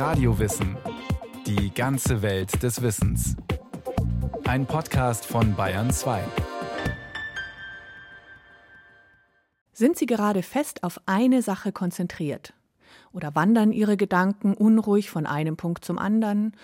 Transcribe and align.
Radiowissen. 0.00 0.78
Die 1.46 1.74
ganze 1.74 2.22
Welt 2.22 2.62
des 2.62 2.80
Wissens. 2.80 3.36
Ein 4.44 4.64
Podcast 4.64 5.26
von 5.26 5.54
Bayern 5.54 5.90
2. 5.90 6.24
Sind 9.74 9.98
Sie 9.98 10.06
gerade 10.06 10.42
fest 10.42 10.84
auf 10.84 11.02
eine 11.04 11.42
Sache 11.42 11.70
konzentriert? 11.70 12.54
Oder 13.12 13.34
wandern 13.34 13.72
Ihre 13.72 13.98
Gedanken 13.98 14.54
unruhig 14.54 15.10
von 15.10 15.26
einem 15.26 15.58
Punkt 15.58 15.84
zum 15.84 15.98
anderen? 15.98 16.56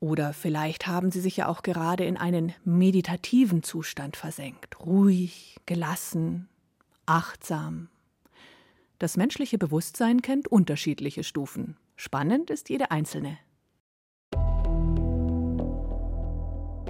Oder 0.00 0.32
vielleicht 0.32 0.86
haben 0.86 1.10
Sie 1.10 1.20
sich 1.20 1.36
ja 1.36 1.48
auch 1.48 1.62
gerade 1.62 2.06
in 2.06 2.16
einen 2.16 2.54
meditativen 2.64 3.62
Zustand 3.62 4.16
versenkt, 4.16 4.80
ruhig, 4.80 5.60
gelassen, 5.66 6.48
achtsam. 7.04 7.90
Das 8.98 9.18
menschliche 9.18 9.58
Bewusstsein 9.58 10.22
kennt 10.22 10.48
unterschiedliche 10.48 11.22
Stufen. 11.22 11.76
Spannend 12.04 12.50
ist 12.50 12.68
jede 12.68 12.90
einzelne. 12.90 13.38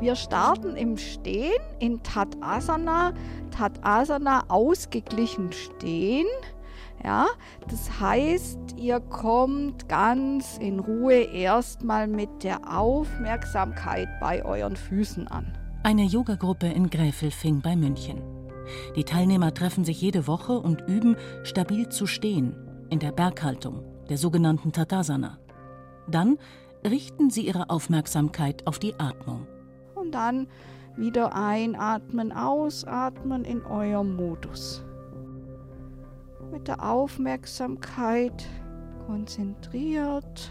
Wir 0.00 0.16
starten 0.16 0.74
im 0.74 0.96
Stehen 0.96 1.60
in 1.80 2.02
Tadasana. 2.02 3.12
Tadasana 3.50 4.44
ausgeglichen 4.48 5.52
stehen. 5.52 6.24
Ja, 7.04 7.26
das 7.68 8.00
heißt, 8.00 8.58
ihr 8.78 9.00
kommt 9.00 9.86
ganz 9.86 10.56
in 10.56 10.80
Ruhe 10.80 11.24
erstmal 11.24 12.06
mit 12.06 12.42
der 12.42 12.60
Aufmerksamkeit 12.74 14.08
bei 14.18 14.42
euren 14.42 14.76
Füßen 14.76 15.28
an. 15.28 15.52
Eine 15.82 16.04
Yogagruppe 16.04 16.68
in 16.68 16.88
Gräfelfing 16.88 17.60
bei 17.60 17.76
München. 17.76 18.22
Die 18.96 19.04
Teilnehmer 19.04 19.52
treffen 19.52 19.84
sich 19.84 20.00
jede 20.00 20.26
Woche 20.26 20.58
und 20.58 20.80
üben, 20.88 21.16
stabil 21.42 21.90
zu 21.90 22.06
stehen, 22.06 22.56
in 22.88 22.98
der 22.98 23.12
Berghaltung, 23.12 23.91
der 24.12 24.18
sogenannten 24.18 24.72
Tatasana. 24.72 25.38
Dann 26.06 26.36
richten 26.84 27.30
sie 27.30 27.46
ihre 27.46 27.70
Aufmerksamkeit 27.70 28.66
auf 28.66 28.78
die 28.78 28.92
Atmung. 29.00 29.46
Und 29.94 30.10
dann 30.14 30.48
wieder 30.98 31.34
einatmen, 31.34 32.30
ausatmen 32.30 33.46
in 33.46 33.64
eurem 33.64 34.14
Modus. 34.14 34.84
Mit 36.50 36.68
der 36.68 36.86
Aufmerksamkeit 36.86 38.46
konzentriert. 39.06 40.50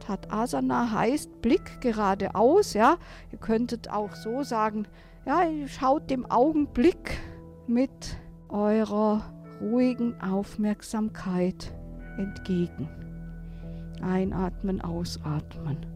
Tatasana 0.00 0.92
heißt 0.92 1.40
Blick 1.40 1.80
geradeaus, 1.80 2.74
ja. 2.74 2.98
Ihr 3.32 3.38
könntet 3.38 3.90
auch 3.90 4.14
so 4.14 4.42
sagen, 4.42 4.86
ja, 5.24 5.40
schaut 5.68 6.10
dem 6.10 6.30
Augenblick 6.30 7.18
mit 7.66 8.18
eurer 8.50 9.22
ruhigen 9.62 10.20
Aufmerksamkeit 10.20 11.72
entgegen. 12.18 12.88
Einatmen, 14.02 14.80
ausatmen. 14.80 15.86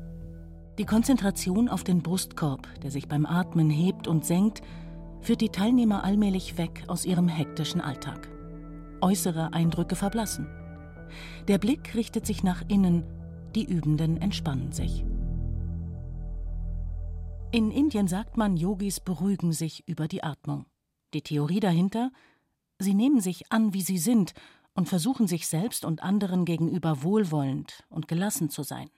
Die 0.78 0.84
Konzentration 0.84 1.68
auf 1.68 1.84
den 1.84 2.02
Brustkorb, 2.02 2.68
der 2.82 2.90
sich 2.90 3.08
beim 3.08 3.26
Atmen 3.26 3.70
hebt 3.70 4.08
und 4.08 4.24
senkt, 4.24 4.62
führt 5.20 5.40
die 5.40 5.50
Teilnehmer 5.50 6.04
allmählich 6.04 6.58
weg 6.58 6.84
aus 6.88 7.04
ihrem 7.04 7.28
hektischen 7.28 7.80
Alltag. 7.80 8.28
Äußere 9.00 9.52
Eindrücke 9.52 9.96
verblassen. 9.96 10.46
Der 11.48 11.58
Blick 11.58 11.94
richtet 11.94 12.26
sich 12.26 12.42
nach 12.42 12.62
innen, 12.68 13.04
die 13.54 13.64
Übenden 13.64 14.16
entspannen 14.16 14.72
sich. 14.72 15.04
In 17.52 17.70
Indien 17.70 18.08
sagt 18.08 18.36
man, 18.36 18.56
Yogis 18.56 18.98
beruhigen 18.98 19.52
sich 19.52 19.88
über 19.88 20.08
die 20.08 20.24
Atmung. 20.24 20.66
Die 21.14 21.22
Theorie 21.22 21.60
dahinter? 21.60 22.10
Sie 22.80 22.94
nehmen 22.94 23.20
sich 23.20 23.52
an, 23.52 23.72
wie 23.72 23.82
sie 23.82 23.98
sind 23.98 24.34
und 24.74 24.88
versuchen 24.88 25.26
sich 25.26 25.46
selbst 25.46 25.84
und 25.84 26.02
anderen 26.02 26.44
gegenüber 26.44 27.02
wohlwollend 27.02 27.84
und 27.88 28.08
gelassen 28.08 28.50
zu 28.50 28.62
sein. 28.62 28.90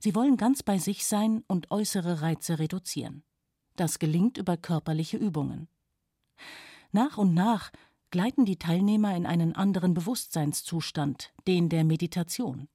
Sie 0.00 0.14
wollen 0.14 0.36
ganz 0.36 0.62
bei 0.62 0.78
sich 0.78 1.06
sein 1.06 1.44
und 1.48 1.70
äußere 1.70 2.20
Reize 2.20 2.58
reduzieren. 2.58 3.24
Das 3.76 3.98
gelingt 3.98 4.36
über 4.36 4.56
körperliche 4.56 5.16
Übungen. 5.16 5.68
Nach 6.90 7.16
und 7.16 7.32
nach 7.32 7.72
gleiten 8.10 8.44
die 8.44 8.58
Teilnehmer 8.58 9.16
in 9.16 9.24
einen 9.24 9.54
anderen 9.54 9.94
Bewusstseinszustand, 9.94 11.32
den 11.46 11.70
der 11.70 11.84
Meditation. 11.84 12.68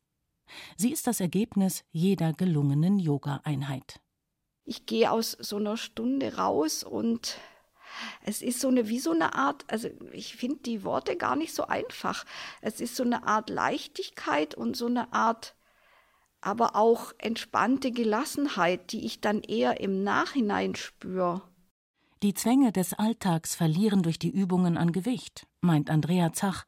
Sie 0.75 0.91
ist 0.91 1.05
das 1.05 1.19
Ergebnis 1.19 1.83
jeder 1.91 2.33
gelungenen 2.33 2.97
Yoga-Einheit 2.97 4.01
ich 4.67 4.85
gehe 4.85 5.09
aus 5.09 5.31
so 5.31 5.55
einer 5.55 5.77
Stunde 5.77 6.35
raus 6.35 6.83
und 6.83 7.37
es 8.23 8.41
ist 8.41 8.59
so 8.59 8.67
eine, 8.67 8.89
wie 8.89 8.99
so 8.99 9.11
eine 9.11 9.35
Art, 9.35 9.65
also 9.67 9.89
ich 10.11 10.35
finde 10.35 10.59
die 10.63 10.83
Worte 10.83 11.15
gar 11.15 11.35
nicht 11.35 11.53
so 11.53 11.67
einfach. 11.67 12.25
Es 12.61 12.81
ist 12.81 12.95
so 12.95 13.03
eine 13.03 13.25
Art 13.25 13.49
Leichtigkeit 13.49 14.55
und 14.55 14.75
so 14.75 14.87
eine 14.87 15.13
Art, 15.13 15.55
aber 16.41 16.75
auch 16.75 17.13
entspannte 17.17 17.91
Gelassenheit, 17.91 18.91
die 18.91 19.05
ich 19.05 19.21
dann 19.21 19.41
eher 19.41 19.79
im 19.79 20.03
Nachhinein 20.03 20.75
spüre. 20.75 21.41
Die 22.23 22.33
Zwänge 22.33 22.71
des 22.71 22.93
Alltags 22.93 23.53
verlieren 23.55 24.01
durch 24.01 24.17
die 24.17 24.31
Übungen 24.31 24.77
an 24.77 24.91
Gewicht, 24.91 25.45
meint 25.61 25.89
Andrea 25.89 26.33
Zach, 26.33 26.65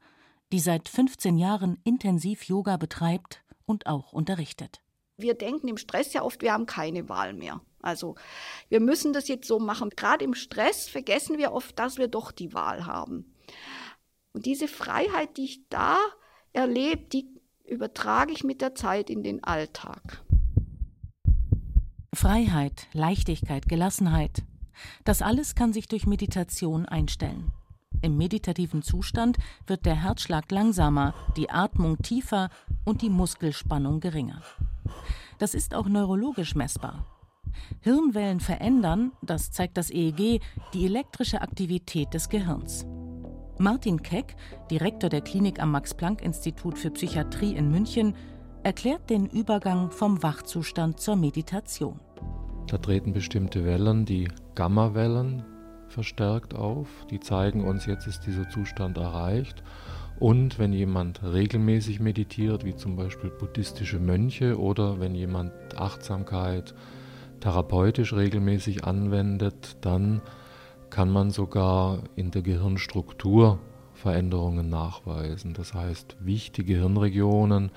die 0.52 0.60
seit 0.60 0.90
15 0.90 1.38
Jahren 1.38 1.80
intensiv 1.84 2.44
Yoga 2.44 2.78
betreibt 2.78 3.44
und 3.66 3.88
auch 3.88 4.14
unterrichtet. 4.14 4.82
Wir 5.18 5.34
denken 5.34 5.68
im 5.68 5.78
Stress 5.78 6.14
ja 6.14 6.24
oft, 6.24 6.42
wir 6.42 6.54
haben 6.54 6.66
keine 6.66 7.10
Wahl 7.10 7.34
mehr. 7.34 7.62
Also 7.82 8.16
wir 8.70 8.80
müssen 8.80 9.14
das 9.14 9.28
jetzt 9.28 9.48
so 9.48 9.60
machen. 9.60 9.90
Gerade 9.96 10.26
im 10.26 10.34
Stress 10.34 10.88
vergessen 10.88 11.38
wir 11.38 11.52
oft, 11.52 11.78
dass 11.80 11.98
wir 11.98 12.08
doch 12.08 12.32
die 12.32 12.54
Wahl 12.54 12.86
haben. 12.86 13.34
Und 14.34 14.46
diese 14.46 14.68
Freiheit, 14.68 15.38
die 15.38 15.46
ich 15.46 15.68
da 15.70 15.98
erlebe, 16.54 17.04
die 17.04 17.28
übertrage 17.66 18.32
ich 18.32 18.44
mit 18.44 18.62
der 18.62 18.76
Zeit 18.76 19.10
in 19.10 19.24
den 19.24 19.44
Alltag. 19.44 20.24
Freiheit, 22.14 22.88
Leichtigkeit, 22.94 23.70
Gelassenheit. 23.70 24.44
Das 25.04 25.22
alles 25.22 25.56
kann 25.56 25.74
sich 25.74 25.88
durch 25.88 26.08
Meditation 26.08 26.86
einstellen. 26.86 27.52
Im 28.02 28.18
meditativen 28.18 28.82
Zustand 28.82 29.38
wird 29.68 29.86
der 29.86 29.96
Herzschlag 29.96 30.50
langsamer, 30.52 31.14
die 31.36 31.50
Atmung 31.50 31.98
tiefer 31.98 32.50
und 32.86 33.02
die 33.02 33.10
Muskelspannung 33.10 34.00
geringer. 34.00 34.42
Das 35.38 35.54
ist 35.54 35.76
auch 35.76 35.88
neurologisch 35.88 36.56
messbar. 36.56 37.06
Hirnwellen 37.82 38.40
verändern, 38.40 39.12
das 39.22 39.52
zeigt 39.52 39.78
das 39.78 39.90
EEG, 39.90 40.42
die 40.74 40.86
elektrische 40.86 41.42
Aktivität 41.42 42.14
des 42.14 42.30
Gehirns. 42.30 42.86
Martin 43.58 44.02
Keck, 44.02 44.36
Direktor 44.72 45.10
der 45.10 45.22
Klinik 45.22 45.62
am 45.62 45.72
Max-Planck-Institut 45.72 46.78
für 46.78 46.92
Psychiatrie 46.92 47.56
in 47.56 47.70
München, 47.70 48.16
erklärt 48.64 49.10
den 49.10 49.26
Übergang 49.26 49.92
vom 49.92 50.24
Wachzustand 50.24 51.00
zur 51.00 51.16
Meditation. 51.16 52.00
Da 52.68 52.78
treten 52.78 53.14
bestimmte 53.14 53.66
Wellen, 53.66 54.06
die 54.06 54.30
Gamma-Wellen, 54.56 55.44
verstärkt 55.90 56.54
auf. 56.54 56.88
Die 57.10 57.20
zeigen 57.20 57.66
uns, 57.66 57.86
jetzt 57.86 58.08
ist 58.08 58.22
dieser 58.26 58.48
Zustand 58.50 58.98
erreicht. 58.98 59.64
Und 60.20 60.60
wenn 60.60 60.74
jemand 60.74 61.24
regelmäßig 61.24 62.00
meditiert, 62.00 62.66
wie 62.66 62.76
zum 62.76 62.96
Beispiel 62.96 63.30
buddhistische 63.30 64.00
Mönche 64.00 64.60
oder 64.60 65.00
wenn 65.00 65.16
jemand 65.16 65.52
Achtsamkeit 65.78 66.74
therapeutisch 67.40 68.14
regelmäßig 68.14 68.86
anwendet, 68.86 69.78
dann 69.82 70.22
kann 70.90 71.10
man 71.10 71.32
sogar 71.32 72.04
in 72.16 72.32
der 72.32 72.42
Gehirnstruktur 72.42 73.60
Veränderungen 73.94 74.70
nachweisen. 74.70 75.54
Das 75.54 75.74
heißt, 75.74 76.18
wichtige 76.22 76.78
Hirnregionen 76.78 77.72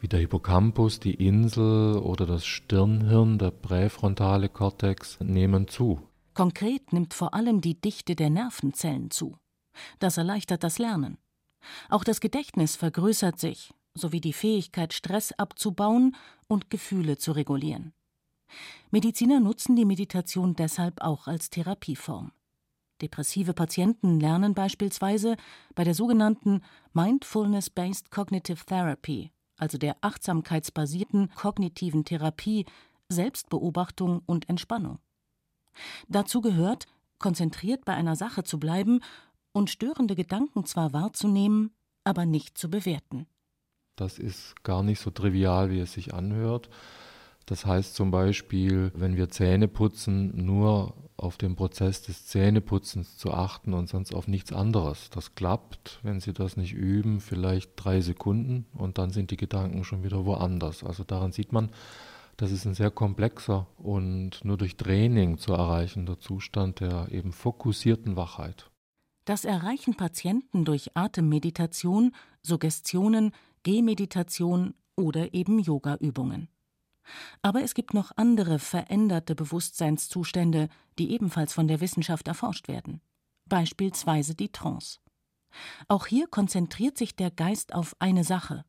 wie 0.00 0.08
der 0.08 0.20
Hippocampus, 0.20 1.00
die 1.00 1.14
Insel 1.14 1.96
oder 1.98 2.26
das 2.26 2.44
Stirnhirn, 2.44 3.38
der 3.38 3.50
präfrontale 3.50 4.48
Kortex, 4.48 5.18
nehmen 5.20 5.68
zu. 5.68 6.00
Konkret 6.34 6.92
nimmt 6.92 7.14
vor 7.14 7.32
allem 7.32 7.62
die 7.62 7.80
Dichte 7.80 8.14
der 8.14 8.28
Nervenzellen 8.28 9.10
zu. 9.10 9.38
Das 9.98 10.18
erleichtert 10.18 10.62
das 10.62 10.78
Lernen. 10.78 11.18
Auch 11.88 12.04
das 12.04 12.20
Gedächtnis 12.20 12.76
vergrößert 12.76 13.38
sich, 13.38 13.72
sowie 13.94 14.20
die 14.20 14.34
Fähigkeit, 14.34 14.92
Stress 14.92 15.32
abzubauen 15.32 16.14
und 16.46 16.68
Gefühle 16.70 17.16
zu 17.16 17.32
regulieren. 17.32 17.92
Mediziner 18.90 19.40
nutzen 19.40 19.76
die 19.76 19.84
Meditation 19.84 20.54
deshalb 20.54 21.00
auch 21.00 21.26
als 21.26 21.50
Therapieform. 21.50 22.32
Depressive 23.02 23.52
Patienten 23.52 24.20
lernen 24.20 24.54
beispielsweise 24.54 25.36
bei 25.74 25.84
der 25.84 25.94
sogenannten 25.94 26.62
Mindfulness-Based 26.94 28.10
Cognitive 28.10 28.64
Therapy, 28.64 29.32
also 29.58 29.76
der 29.76 29.96
achtsamkeitsbasierten 30.00 31.30
kognitiven 31.34 32.04
Therapie, 32.04 32.64
Selbstbeobachtung 33.08 34.22
und 34.24 34.48
Entspannung. 34.48 34.98
Dazu 36.08 36.40
gehört, 36.40 36.86
konzentriert 37.18 37.84
bei 37.84 37.94
einer 37.94 38.16
Sache 38.16 38.44
zu 38.44 38.58
bleiben 38.58 39.00
und 39.52 39.70
störende 39.70 40.14
Gedanken 40.14 40.64
zwar 40.64 40.92
wahrzunehmen, 40.92 41.74
aber 42.04 42.24
nicht 42.24 42.56
zu 42.56 42.70
bewerten. 42.70 43.26
Das 43.96 44.18
ist 44.18 44.62
gar 44.62 44.82
nicht 44.82 45.00
so 45.00 45.10
trivial, 45.10 45.70
wie 45.70 45.80
es 45.80 45.92
sich 45.92 46.12
anhört. 46.12 46.68
Das 47.46 47.64
heißt 47.64 47.94
zum 47.94 48.10
Beispiel, 48.10 48.90
wenn 48.94 49.16
wir 49.16 49.28
Zähne 49.28 49.68
putzen, 49.68 50.44
nur 50.44 50.94
auf 51.16 51.38
den 51.38 51.56
Prozess 51.56 52.02
des 52.02 52.26
Zähneputzens 52.26 53.16
zu 53.16 53.32
achten 53.32 53.72
und 53.72 53.88
sonst 53.88 54.14
auf 54.14 54.28
nichts 54.28 54.52
anderes. 54.52 55.10
Das 55.10 55.34
klappt, 55.34 56.00
wenn 56.02 56.20
Sie 56.20 56.32
das 56.32 56.56
nicht 56.56 56.74
üben, 56.74 57.20
vielleicht 57.20 57.72
drei 57.76 58.00
Sekunden 58.00 58.66
und 58.74 58.98
dann 58.98 59.10
sind 59.10 59.30
die 59.30 59.36
Gedanken 59.36 59.84
schon 59.84 60.04
wieder 60.04 60.26
woanders. 60.26 60.84
Also 60.84 61.04
daran 61.04 61.32
sieht 61.32 61.52
man, 61.52 61.70
das 62.36 62.50
ist 62.50 62.66
ein 62.66 62.74
sehr 62.74 62.90
komplexer 62.90 63.66
und 63.78 64.44
nur 64.44 64.58
durch 64.58 64.76
Training 64.76 65.38
zu 65.38 65.52
erreichender 65.52 66.18
Zustand 66.18 66.80
der 66.80 67.08
eben 67.10 67.32
fokussierten 67.32 68.16
Wachheit. 68.16 68.70
Das 69.24 69.44
erreichen 69.44 69.94
Patienten 69.94 70.64
durch 70.64 70.96
Atemmeditation, 70.96 72.12
Suggestionen, 72.42 73.32
Gehmeditation 73.62 74.74
oder 74.96 75.32
eben 75.32 75.58
Yogaübungen. 75.58 76.48
Aber 77.42 77.62
es 77.62 77.74
gibt 77.74 77.94
noch 77.94 78.12
andere 78.16 78.58
veränderte 78.58 79.34
Bewusstseinszustände, 79.34 80.68
die 80.98 81.12
ebenfalls 81.12 81.52
von 81.52 81.68
der 81.68 81.80
Wissenschaft 81.80 82.28
erforscht 82.28 82.68
werden. 82.68 83.00
Beispielsweise 83.48 84.34
die 84.34 84.50
Trance. 84.50 84.98
Auch 85.88 86.06
hier 86.06 86.26
konzentriert 86.26 86.98
sich 86.98 87.16
der 87.16 87.30
Geist 87.30 87.74
auf 87.74 87.96
eine 87.98 88.24
Sache. 88.24 88.64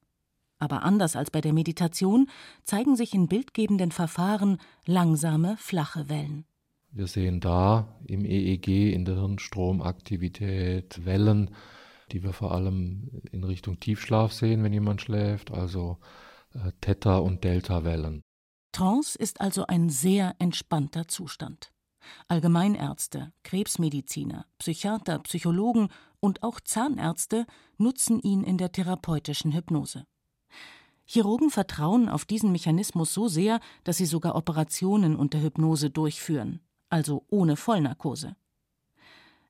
Aber 0.59 0.83
anders 0.83 1.15
als 1.15 1.29
bei 1.29 1.41
der 1.41 1.53
Meditation 1.53 2.29
zeigen 2.63 2.95
sich 2.95 3.13
in 3.13 3.27
bildgebenden 3.27 3.91
Verfahren 3.91 4.59
langsame, 4.85 5.55
flache 5.57 6.09
Wellen. 6.09 6.45
Wir 6.91 7.07
sehen 7.07 7.39
da 7.39 7.99
im 8.07 8.25
EEG 8.25 8.93
in 8.93 9.05
der 9.05 9.15
Hirnstromaktivität 9.15 11.05
Wellen, 11.05 11.51
die 12.11 12.23
wir 12.23 12.33
vor 12.33 12.53
allem 12.53 13.21
in 13.31 13.43
Richtung 13.43 13.79
Tiefschlaf 13.79 14.31
sehen, 14.31 14.63
wenn 14.63 14.73
jemand 14.73 15.01
schläft, 15.01 15.51
also 15.51 15.97
äh, 16.53 16.71
Theta- 16.81 17.17
und 17.17 17.43
Delta-Wellen. 17.43 18.23
Trance 18.71 19.17
ist 19.17 19.41
also 19.41 19.65
ein 19.67 19.89
sehr 19.89 20.35
entspannter 20.39 21.07
Zustand. 21.07 21.71
Allgemeinärzte, 22.27 23.33
Krebsmediziner, 23.43 24.45
Psychiater, 24.59 25.19
Psychologen 25.19 25.89
und 26.19 26.43
auch 26.43 26.59
Zahnärzte 26.59 27.45
nutzen 27.77 28.19
ihn 28.19 28.43
in 28.43 28.57
der 28.57 28.71
therapeutischen 28.71 29.53
Hypnose. 29.53 30.05
Chirurgen 31.05 31.49
vertrauen 31.49 32.09
auf 32.09 32.25
diesen 32.25 32.51
Mechanismus 32.51 33.13
so 33.13 33.27
sehr, 33.27 33.59
dass 33.83 33.97
sie 33.97 34.05
sogar 34.05 34.35
Operationen 34.35 35.15
unter 35.15 35.41
Hypnose 35.41 35.89
durchführen, 35.89 36.59
also 36.89 37.25
ohne 37.29 37.55
Vollnarkose. 37.55 38.35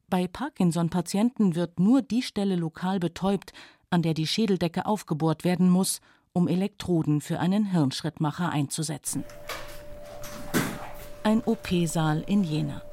Bei 0.10 0.28
Parkinson-Patienten 0.28 1.56
wird 1.56 1.80
nur 1.80 2.02
die 2.02 2.22
Stelle 2.22 2.56
lokal 2.56 3.00
betäubt, 3.00 3.54
an 3.90 4.04
der 4.04 4.14
die 4.14 4.28
Schädeldecke 4.28 4.86
aufgebohrt 4.86 5.44
werden 5.44 5.70
muss, 5.70 6.00
um 6.38 6.48
Elektroden 6.48 7.20
für 7.20 7.40
einen 7.40 7.66
Hirnschrittmacher 7.66 8.52
einzusetzen. 8.52 9.24
Ein 11.24 11.42
OP-Saal 11.44 12.24
in 12.28 12.44
Jena. 12.44 12.84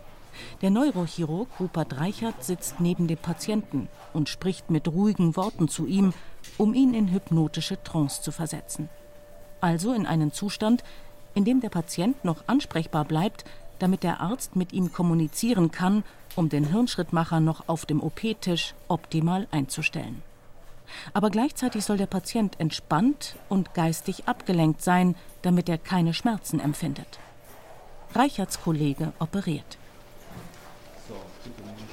Der 0.63 0.71
Neurochirurg 0.71 1.49
Rupert 1.61 2.01
Reichert 2.01 2.43
sitzt 2.43 2.81
neben 2.81 3.07
dem 3.07 3.19
Patienten 3.19 3.89
und 4.15 4.31
spricht 4.31 4.71
mit 4.71 4.89
ruhigen 4.89 5.37
Worten 5.37 5.69
zu 5.69 5.85
ihm, 5.85 6.15
um 6.57 6.73
ihn 6.73 6.95
in 6.95 7.13
hypnotische 7.13 7.81
Trance 7.83 8.23
zu 8.23 8.33
versetzen. 8.33 8.89
Also 9.61 9.93
in 9.93 10.07
einen 10.07 10.33
Zustand, 10.33 10.83
in 11.35 11.45
dem 11.45 11.61
der 11.61 11.69
Patient 11.69 12.25
noch 12.25 12.45
ansprechbar 12.47 13.05
bleibt, 13.05 13.45
damit 13.79 14.05
der 14.05 14.23
Arzt 14.23 14.57
mit 14.57 14.73
ihm 14.73 14.91
kommunizieren 14.91 15.71
kann, 15.71 16.03
um 16.35 16.49
den 16.49 16.65
Hirnschrittmacher 16.65 17.41
noch 17.41 17.69
auf 17.69 17.85
dem 17.85 18.03
OP-Tisch 18.03 18.75
optimal 18.89 19.47
einzustellen. 19.51 20.23
Aber 21.13 21.31
gleichzeitig 21.31 21.85
soll 21.85 21.97
der 21.97 22.07
Patient 22.07 22.59
entspannt 22.59 23.37
und 23.49 23.75
geistig 23.75 24.27
abgelenkt 24.27 24.83
sein, 24.83 25.17
damit 25.43 25.69
er 25.69 25.79
keine 25.79 26.15
Schmerzen 26.15 26.61
empfindet. 26.61 27.19
Reicherts 28.15 28.61
Kollege 28.61 29.13
operiert. 29.19 29.77
So, 31.09 31.17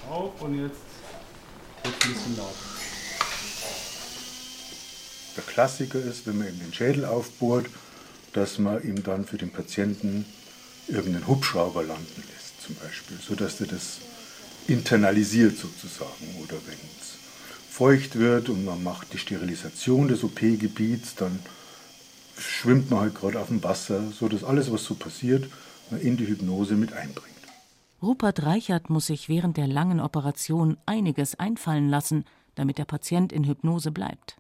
auf 0.10 0.42
und 0.42 0.60
jetzt 0.64 0.76
wird 1.84 1.94
ein 1.94 2.14
bisschen 2.14 2.38
laut. 2.38 2.56
Der 5.36 5.44
Klassiker 5.44 6.00
ist, 6.00 6.28
wenn 6.28 6.38
man 6.38 6.48
ihm 6.48 6.60
den 6.60 6.74
Schädel 6.74 7.06
aufbohrt, 7.06 7.68
dass 8.34 8.60
man 8.60 8.84
ihm 8.84 9.04
dann 9.04 9.26
für 9.26 9.38
den 9.38 9.52
Patienten 9.52 10.26
irgendeinen 10.88 11.28
Hubschrauber 11.28 11.84
landen 11.84 12.24
lässt, 12.34 12.62
zum 12.62 12.76
Beispiel, 12.76 13.18
sodass 13.18 13.60
er 13.62 13.68
das 13.68 14.00
internalisiert 14.68 15.58
sozusagen. 15.58 16.36
Oder 16.42 16.56
wenn 16.66 16.78
feucht 17.72 18.20
wird 18.20 18.50
und 18.50 18.66
man 18.66 18.84
macht 18.84 19.14
die 19.14 19.18
Sterilisation 19.18 20.10
des 20.10 20.26
OP-Gebiets, 20.26 21.16
dann 21.16 21.40
schwimmt 22.38 22.92
man 22.92 23.00
halt 23.00 23.16
gerade 23.16 23.40
auf 23.40 23.48
dem 23.48 23.64
Wasser, 23.64 24.12
so 24.12 24.28
dass 24.28 24.44
alles, 24.44 24.72
was 24.74 24.84
so 24.84 24.94
passiert, 24.94 25.50
man 25.90 26.02
in 26.02 26.18
die 26.18 26.28
Hypnose 26.28 26.76
mit 26.76 26.92
einbringt. 26.92 27.32
Rupert 28.04 28.44
Reichert 28.44 28.90
muss 28.90 29.08
sich 29.08 29.30
während 29.30 29.56
der 29.56 29.68
langen 29.68 30.02
Operation 30.02 30.78
einiges 30.86 31.40
einfallen 31.40 31.88
lassen, 31.88 32.26
damit 32.56 32.78
der 32.78 32.86
Patient 32.86 33.32
in 33.32 33.46
Hypnose 33.46 33.92
bleibt. 33.92 34.36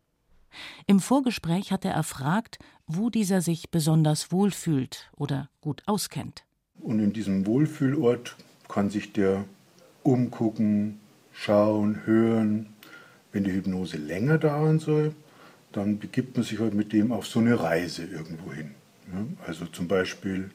Im 0.85 0.99
Vorgespräch 0.99 1.71
hat 1.71 1.85
er 1.85 1.93
erfragt, 1.93 2.59
wo 2.85 3.09
dieser 3.09 3.39
sich 3.39 3.71
besonders 3.71 4.33
wohlfühlt 4.33 5.09
oder 5.15 5.49
gut 5.61 5.83
auskennt. 5.85 6.43
Und 6.81 6.99
in 6.99 7.13
diesem 7.13 7.45
Wohlfühlort 7.45 8.35
kann 8.67 8.89
sich 8.89 9.13
der 9.13 9.45
umgucken, 10.03 10.99
schauen, 11.31 12.05
hören, 12.05 12.67
wenn 13.31 13.43
die 13.43 13.51
Hypnose 13.51 13.97
länger 13.97 14.37
dauern 14.37 14.79
soll, 14.79 15.13
dann 15.71 15.99
begibt 15.99 16.35
man 16.35 16.43
sich 16.43 16.59
halt 16.59 16.73
mit 16.73 16.93
dem 16.93 17.11
auf 17.11 17.27
so 17.27 17.39
eine 17.39 17.59
Reise 17.59 18.03
irgendwo 18.03 18.51
hin. 18.51 18.75
Also 19.45 19.65
zum 19.65 19.87
Beispiel 19.87 20.51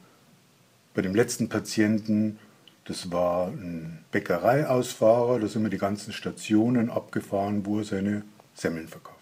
bei 0.95 1.03
dem 1.03 1.15
letzten 1.15 1.49
Patienten, 1.49 2.39
das 2.85 3.11
war 3.11 3.49
ein 3.49 4.05
Bäckereiausfahrer, 4.13 5.41
da 5.41 5.49
sind 5.49 5.63
wir 5.63 5.71
die 5.71 5.79
ganzen 5.79 6.13
Stationen 6.13 6.91
abgefahren, 6.91 7.67
wo 7.67 7.79
er 7.79 7.85
seine 7.85 8.23
Semmeln 8.55 8.89
verkauft. 8.89 9.17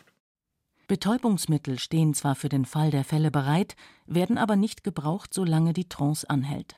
Betäubungsmittel 0.86 1.78
stehen 1.78 2.12
zwar 2.14 2.34
für 2.34 2.48
den 2.48 2.66
Fall 2.66 2.90
der 2.90 3.04
Fälle 3.04 3.30
bereit, 3.30 3.74
werden 4.06 4.36
aber 4.36 4.54
nicht 4.54 4.84
gebraucht, 4.84 5.32
solange 5.32 5.72
die 5.72 5.88
Trance 5.88 6.28
anhält. 6.28 6.76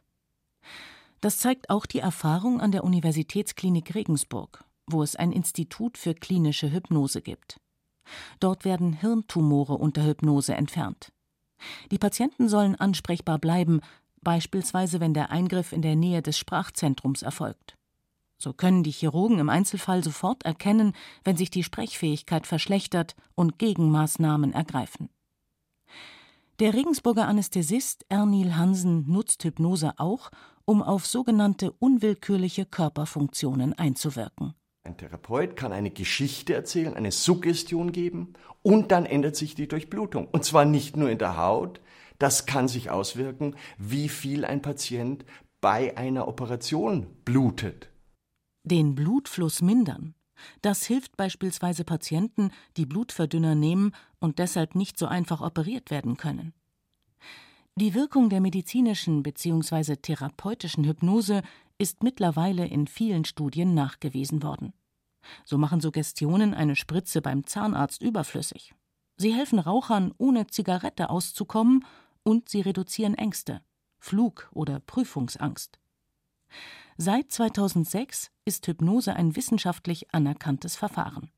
Das 1.21 1.39
zeigt 1.39 1.71
auch 1.71 1.87
die 1.87 1.99
Erfahrung 1.99 2.61
an 2.61 2.71
der 2.71 2.85
Universitätsklinik 2.85 3.95
Regensburg 3.95 4.65
wo 4.87 5.03
es 5.03 5.17
ein 5.17 5.33
Institut 5.33 5.99
für 5.99 6.15
klinische 6.15 6.73
Hypnose 6.73 7.23
gibt. 7.23 7.61
Dort 8.41 8.65
werden 8.65 8.93
Hirntumore 8.93 9.75
unter 9.75 10.05
Hypnose 10.05 10.55
entfernt. 10.55 11.13
Die 11.91 11.99
Patienten 11.99 12.49
sollen 12.49 12.77
ansprechbar 12.77 13.39
bleiben, 13.39 13.81
beispielsweise 14.23 15.01
wenn 15.01 15.15
der 15.15 15.31
Eingriff 15.31 15.73
in 15.73 15.83
der 15.83 15.97
Nähe 15.97 16.23
des 16.23 16.39
Sprachzentrums 16.39 17.23
erfolgt. 17.23 17.77
So 18.39 18.53
können 18.53 18.83
die 18.83 18.91
Chirurgen 18.91 19.39
im 19.39 19.49
Einzelfall 19.49 20.05
sofort 20.05 20.45
erkennen, 20.45 20.93
wenn 21.25 21.37
sich 21.37 21.51
die 21.51 21.63
Sprechfähigkeit 21.63 22.47
verschlechtert 22.47 23.17
und 23.35 23.59
Gegenmaßnahmen 23.59 24.53
ergreifen. 24.53 25.09
Der 26.59 26.75
Regensburger 26.75 27.29
Anästhesist 27.29 28.05
Ernil 28.09 28.57
Hansen 28.57 29.11
nutzt 29.11 29.45
Hypnose 29.45 29.95
auch, 29.99 30.31
um 30.65 30.83
auf 30.83 31.07
sogenannte 31.07 31.71
unwillkürliche 31.71 32.67
Körperfunktionen 32.67 33.75
einzuwirken. 33.75 34.55
Ein 34.87 34.97
Therapeut 34.97 35.57
kann 35.57 35.73
eine 35.73 35.91
Geschichte 35.91 36.55
erzählen, 36.55 36.95
eine 36.95 37.11
Suggestion 37.11 37.91
geben 37.91 38.35
und 38.63 38.93
dann 38.93 39.05
ändert 39.05 39.35
sich 39.35 39.57
die 39.57 39.67
Durchblutung. 39.67 40.29
Und 40.29 40.45
zwar 40.45 40.65
nicht 40.65 40.97
nur 40.97 41.11
in 41.11 41.19
der 41.19 41.37
Haut, 41.37 41.81
das 42.21 42.47
kann 42.47 42.69
sich 42.69 42.89
auswirken, 42.89 43.57
wie 43.79 44.09
viel 44.09 44.45
ein 44.45 44.63
Patient 44.63 45.25
bei 45.61 45.97
einer 45.97 46.29
Operation 46.29 47.09
blutet. 47.25 47.91
Den 48.63 48.95
Blutfluss 48.95 49.61
mindern. 49.61 50.15
Das 50.63 50.85
hilft 50.85 51.17
beispielsweise 51.17 51.83
Patienten, 51.83 52.53
die 52.77 52.87
Blutverdünner 52.87 53.57
nehmen 53.57 53.91
und 54.21 54.39
deshalb 54.39 54.77
nicht 54.77 55.01
so 55.01 55.07
einfach 55.07 55.41
operiert 55.41 55.91
werden 55.91 56.17
können. 56.17 56.55
Die 57.79 57.93
Wirkung 57.93 58.31
der 58.31 58.41
medizinischen 58.41 59.23
bzw. 59.23 59.97
therapeutischen 59.97 60.85
Hypnose 60.85 61.43
ist 61.79 62.03
mittlerweile 62.03 62.67
in 62.67 62.87
vielen 62.87 63.25
Studien 63.25 63.75
nachgewiesen 63.75 64.43
worden. 64.43 64.73
So 65.45 65.59
machen 65.59 65.81
Suggestionen 65.81 66.55
eine 66.55 66.77
Spritze 66.77 67.21
beim 67.21 67.47
Zahnarzt 67.47 68.03
überflüssig. 68.03 68.75
Sie 69.17 69.35
helfen 69.35 69.59
Rauchern, 69.59 70.13
ohne 70.19 70.47
Zigarette 70.47 71.11
auszukommen, 71.11 71.85
und 72.23 72.49
sie 72.49 72.61
reduzieren 72.61 73.15
Ängste, 73.15 73.63
Flug- 73.99 74.51
oder 74.53 74.81
Prüfungsangst. 74.81 75.79
Seit 76.97 77.31
2006 77.31 78.31
ist 78.45 78.67
Hypnose 78.67 79.15
ein 79.15 79.37
wissenschaftlich 79.37 80.13
anerkanntes 80.13 80.77
Verfahren. 80.77 81.31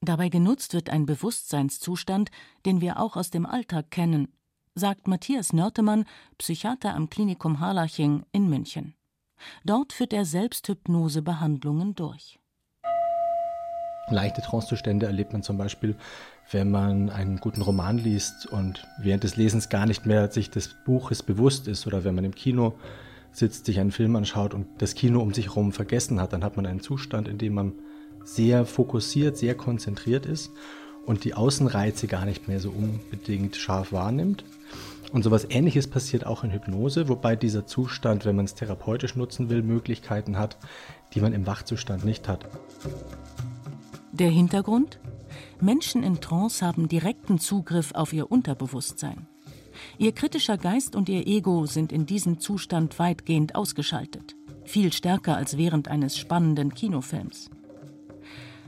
Dabei 0.00 0.28
genutzt 0.28 0.74
wird 0.74 0.90
ein 0.90 1.06
Bewusstseinszustand, 1.06 2.30
den 2.64 2.80
wir 2.80 3.00
auch 3.00 3.16
aus 3.16 3.30
dem 3.30 3.46
Alltag 3.46 3.90
kennen, 3.90 4.28
sagt 4.74 5.08
Matthias 5.08 5.52
Nörtemann, 5.52 6.04
Psychiater 6.38 6.94
am 6.94 7.08
Klinikum 7.08 7.60
Harlaching 7.60 8.24
in 8.32 8.48
München. 8.48 8.94
Dort 9.64 9.92
führt 9.92 10.12
er 10.12 10.24
Selbsthypnosebehandlungen 10.24 11.94
durch. 11.94 12.38
Leichte 14.08 14.40
Trancezustände 14.40 15.06
erlebt 15.06 15.32
man 15.32 15.42
zum 15.42 15.58
Beispiel, 15.58 15.96
wenn 16.52 16.70
man 16.70 17.10
einen 17.10 17.38
guten 17.38 17.62
Roman 17.62 17.98
liest 17.98 18.46
und 18.46 18.86
während 18.98 19.24
des 19.24 19.36
Lesens 19.36 19.68
gar 19.68 19.86
nicht 19.86 20.06
mehr 20.06 20.30
sich 20.30 20.48
des 20.48 20.76
Buches 20.84 21.22
bewusst 21.24 21.66
ist 21.66 21.86
oder 21.86 22.04
wenn 22.04 22.14
man 22.14 22.24
im 22.24 22.34
Kino 22.34 22.74
sitzt, 23.32 23.66
sich 23.66 23.80
einen 23.80 23.90
Film 23.90 24.14
anschaut 24.14 24.54
und 24.54 24.66
das 24.78 24.94
Kino 24.94 25.20
um 25.20 25.34
sich 25.34 25.46
herum 25.46 25.72
vergessen 25.72 26.20
hat, 26.20 26.32
dann 26.32 26.44
hat 26.44 26.56
man 26.56 26.66
einen 26.66 26.80
Zustand, 26.80 27.26
in 27.26 27.38
dem 27.38 27.54
man 27.54 27.72
sehr 28.24 28.64
fokussiert, 28.64 29.36
sehr 29.36 29.56
konzentriert 29.56 30.24
ist 30.24 30.50
und 31.04 31.24
die 31.24 31.34
Außenreize 31.34 32.06
gar 32.06 32.24
nicht 32.24 32.48
mehr 32.48 32.60
so 32.60 32.70
unbedingt 32.70 33.56
scharf 33.56 33.92
wahrnimmt. 33.92 34.44
Und 35.16 35.22
sowas 35.22 35.46
ähnliches 35.48 35.86
passiert 35.86 36.26
auch 36.26 36.44
in 36.44 36.52
Hypnose, 36.52 37.08
wobei 37.08 37.36
dieser 37.36 37.64
Zustand, 37.64 38.26
wenn 38.26 38.36
man 38.36 38.44
es 38.44 38.54
therapeutisch 38.54 39.16
nutzen 39.16 39.48
will, 39.48 39.62
Möglichkeiten 39.62 40.36
hat, 40.36 40.58
die 41.14 41.22
man 41.22 41.32
im 41.32 41.46
Wachzustand 41.46 42.04
nicht 42.04 42.28
hat. 42.28 42.44
Der 44.12 44.28
Hintergrund? 44.28 45.00
Menschen 45.58 46.02
in 46.02 46.20
Trance 46.20 46.62
haben 46.62 46.86
direkten 46.86 47.38
Zugriff 47.38 47.94
auf 47.94 48.12
ihr 48.12 48.30
Unterbewusstsein. 48.30 49.26
Ihr 49.96 50.12
kritischer 50.12 50.58
Geist 50.58 50.94
und 50.94 51.08
ihr 51.08 51.26
Ego 51.26 51.64
sind 51.64 51.92
in 51.92 52.04
diesem 52.04 52.38
Zustand 52.38 52.98
weitgehend 52.98 53.54
ausgeschaltet, 53.54 54.36
viel 54.64 54.92
stärker 54.92 55.34
als 55.34 55.56
während 55.56 55.88
eines 55.88 56.18
spannenden 56.18 56.74
Kinofilms. 56.74 57.48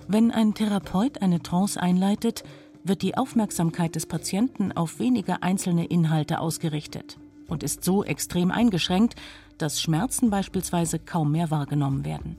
Wenn 0.07 0.31
ein 0.31 0.55
Therapeut 0.55 1.21
eine 1.21 1.43
Trance 1.43 1.78
einleitet, 1.78 2.43
wird 2.85 3.03
die 3.03 3.17
Aufmerksamkeit 3.17 3.95
des 3.95 4.07
Patienten 4.07 4.73
auf 4.73 4.99
wenige 4.99 5.43
einzelne 5.43 5.87
Inhalte 5.87 6.41
ausgerichtet 6.41 7.19
und 7.49 7.63
ist 7.63 7.85
so 7.85 8.05
extrem 8.05 8.51
eingeschränkt, 8.51 9.17
dass 9.59 9.81
Schmerzen 9.81 10.31
beispielsweise 10.31 10.99
kaum 10.99 11.33
mehr 11.33 11.51
wahrgenommen 11.51 12.05
werden. 12.05 12.37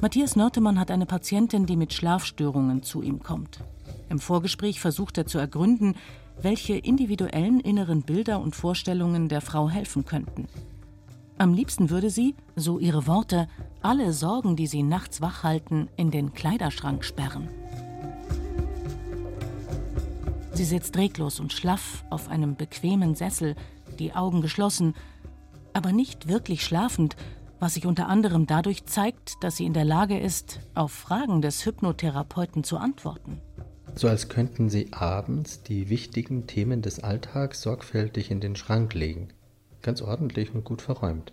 Matthias 0.00 0.36
Nörtemann 0.36 0.78
hat 0.78 0.92
eine 0.92 1.06
Patientin, 1.06 1.66
die 1.66 1.76
mit 1.76 1.92
Schlafstörungen 1.92 2.82
zu 2.82 3.02
ihm 3.02 3.20
kommt. 3.20 3.64
Im 4.08 4.20
Vorgespräch 4.20 4.80
versucht 4.80 5.18
er 5.18 5.26
zu 5.26 5.38
ergründen, 5.38 5.96
welche 6.40 6.74
individuellen 6.74 7.58
inneren 7.58 8.02
Bilder 8.02 8.40
und 8.40 8.54
Vorstellungen 8.54 9.28
der 9.28 9.40
Frau 9.40 9.68
helfen 9.68 10.04
könnten. 10.04 10.46
Am 11.36 11.52
liebsten 11.52 11.90
würde 11.90 12.10
sie, 12.10 12.34
so 12.56 12.78
ihre 12.78 13.06
Worte, 13.06 13.48
alle 13.82 14.12
Sorgen, 14.12 14.56
die 14.56 14.66
sie 14.66 14.82
nachts 14.82 15.20
wach 15.20 15.42
halten, 15.42 15.88
in 15.96 16.10
den 16.10 16.32
Kleiderschrank 16.32 17.04
sperren. 17.04 17.48
Sie 20.58 20.64
sitzt 20.64 20.96
reglos 20.96 21.38
und 21.38 21.52
schlaff 21.52 22.04
auf 22.10 22.28
einem 22.28 22.56
bequemen 22.56 23.14
Sessel, 23.14 23.54
die 24.00 24.14
Augen 24.14 24.42
geschlossen, 24.42 24.94
aber 25.72 25.92
nicht 25.92 26.26
wirklich 26.26 26.64
schlafend, 26.64 27.14
was 27.60 27.74
sich 27.74 27.86
unter 27.86 28.08
anderem 28.08 28.44
dadurch 28.44 28.84
zeigt, 28.84 29.34
dass 29.40 29.56
sie 29.56 29.66
in 29.66 29.72
der 29.72 29.84
Lage 29.84 30.18
ist, 30.18 30.58
auf 30.74 30.90
Fragen 30.90 31.42
des 31.42 31.64
Hypnotherapeuten 31.64 32.64
zu 32.64 32.76
antworten. 32.76 33.40
So 33.94 34.08
als 34.08 34.28
könnten 34.28 34.68
sie 34.68 34.92
abends 34.92 35.62
die 35.62 35.90
wichtigen 35.90 36.48
Themen 36.48 36.82
des 36.82 37.04
Alltags 37.04 37.62
sorgfältig 37.62 38.32
in 38.32 38.40
den 38.40 38.56
Schrank 38.56 38.94
legen, 38.94 39.28
ganz 39.80 40.02
ordentlich 40.02 40.52
und 40.52 40.64
gut 40.64 40.82
verräumt. 40.82 41.32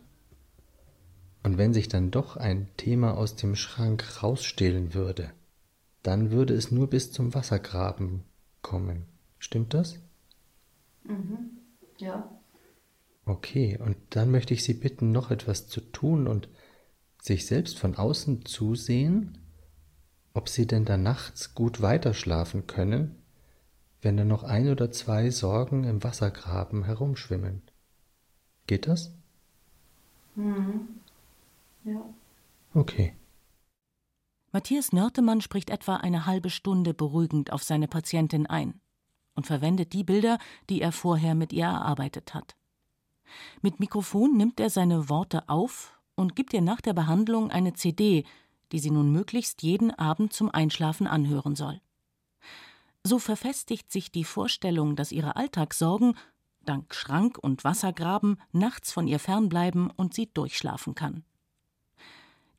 Und 1.41 1.57
wenn 1.57 1.73
sich 1.73 1.87
dann 1.87 2.11
doch 2.11 2.37
ein 2.37 2.67
Thema 2.77 3.17
aus 3.17 3.35
dem 3.35 3.55
Schrank 3.55 4.21
rausstehlen 4.21 4.93
würde, 4.93 5.31
dann 6.03 6.29
würde 6.29 6.53
es 6.53 6.69
nur 6.69 6.91
bis 6.91 7.11
zum 7.11 7.33
Wassergraben 7.33 8.23
kommen. 8.61 9.07
Stimmt 9.45 9.75
das? 9.75 9.99
Mhm. 11.03 11.51
Ja. 11.99 12.31
Okay, 13.27 13.77
und 13.77 13.95
dann 14.09 14.31
möchte 14.31 14.55
ich 14.55 14.63
Sie 14.63 14.73
bitten, 14.73 15.11
noch 15.11 15.29
etwas 15.29 15.67
zu 15.67 15.81
tun 15.81 16.27
und 16.27 16.49
sich 17.21 17.45
selbst 17.45 17.77
von 17.77 17.93
außen 17.95 18.47
zusehen, 18.47 19.37
ob 20.33 20.49
Sie 20.49 20.65
denn 20.65 20.83
da 20.83 20.97
nachts 20.97 21.53
gut 21.53 21.83
weiterschlafen 21.83 22.65
können, 22.65 23.21
wenn 24.01 24.17
da 24.17 24.25
noch 24.25 24.41
ein 24.41 24.67
oder 24.67 24.91
zwei 24.91 25.29
Sorgen 25.29 25.83
im 25.83 26.03
Wassergraben 26.03 26.83
herumschwimmen. 26.83 27.61
Geht 28.65 28.87
das? 28.87 29.13
Mhm. 30.33 30.87
Ja. 31.83 32.01
Okay. 32.73 33.13
Matthias 34.51 34.91
Nörtemann 34.91 35.41
spricht 35.41 35.69
etwa 35.69 35.97
eine 35.97 36.25
halbe 36.25 36.49
Stunde 36.49 36.95
beruhigend 36.95 37.53
auf 37.53 37.61
seine 37.61 37.87
Patientin 37.87 38.47
ein 38.47 38.81
und 39.35 39.45
verwendet 39.45 39.93
die 39.93 40.03
Bilder, 40.03 40.39
die 40.69 40.81
er 40.81 40.91
vorher 40.91 41.35
mit 41.35 41.53
ihr 41.53 41.65
erarbeitet 41.65 42.33
hat. 42.33 42.55
Mit 43.61 43.79
Mikrofon 43.79 44.37
nimmt 44.37 44.59
er 44.59 44.69
seine 44.69 45.09
Worte 45.09 45.49
auf 45.49 45.99
und 46.15 46.35
gibt 46.35 46.53
ihr 46.53 46.61
nach 46.61 46.81
der 46.81 46.93
Behandlung 46.93 47.51
eine 47.51 47.73
CD, 47.73 48.25
die 48.71 48.79
sie 48.79 48.91
nun 48.91 49.11
möglichst 49.11 49.61
jeden 49.61 49.91
Abend 49.91 50.33
zum 50.33 50.49
Einschlafen 50.49 51.07
anhören 51.07 51.55
soll. 51.55 51.81
So 53.03 53.19
verfestigt 53.19 53.91
sich 53.91 54.11
die 54.11 54.23
Vorstellung, 54.23 54.95
dass 54.95 55.11
ihre 55.11 55.35
Alltagssorgen, 55.35 56.17
dank 56.63 56.95
Schrank 56.95 57.37
und 57.37 57.63
Wassergraben, 57.63 58.41
nachts 58.51 58.91
von 58.91 59.07
ihr 59.07 59.19
fernbleiben 59.19 59.91
und 59.91 60.13
sie 60.15 60.27
durchschlafen 60.33 60.95
kann. 60.95 61.23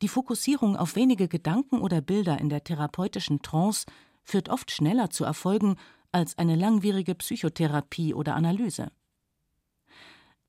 Die 0.01 0.07
Fokussierung 0.07 0.77
auf 0.77 0.95
wenige 0.95 1.27
Gedanken 1.27 1.81
oder 1.81 2.01
Bilder 2.01 2.39
in 2.39 2.49
der 2.49 2.63
therapeutischen 2.63 3.41
Trance 3.41 3.85
führt 4.23 4.49
oft 4.49 4.71
schneller 4.71 5.09
zu 5.09 5.25
Erfolgen 5.25 5.75
als 6.11 6.37
eine 6.37 6.55
langwierige 6.55 7.15
Psychotherapie 7.15 8.13
oder 8.13 8.35
Analyse. 8.35 8.91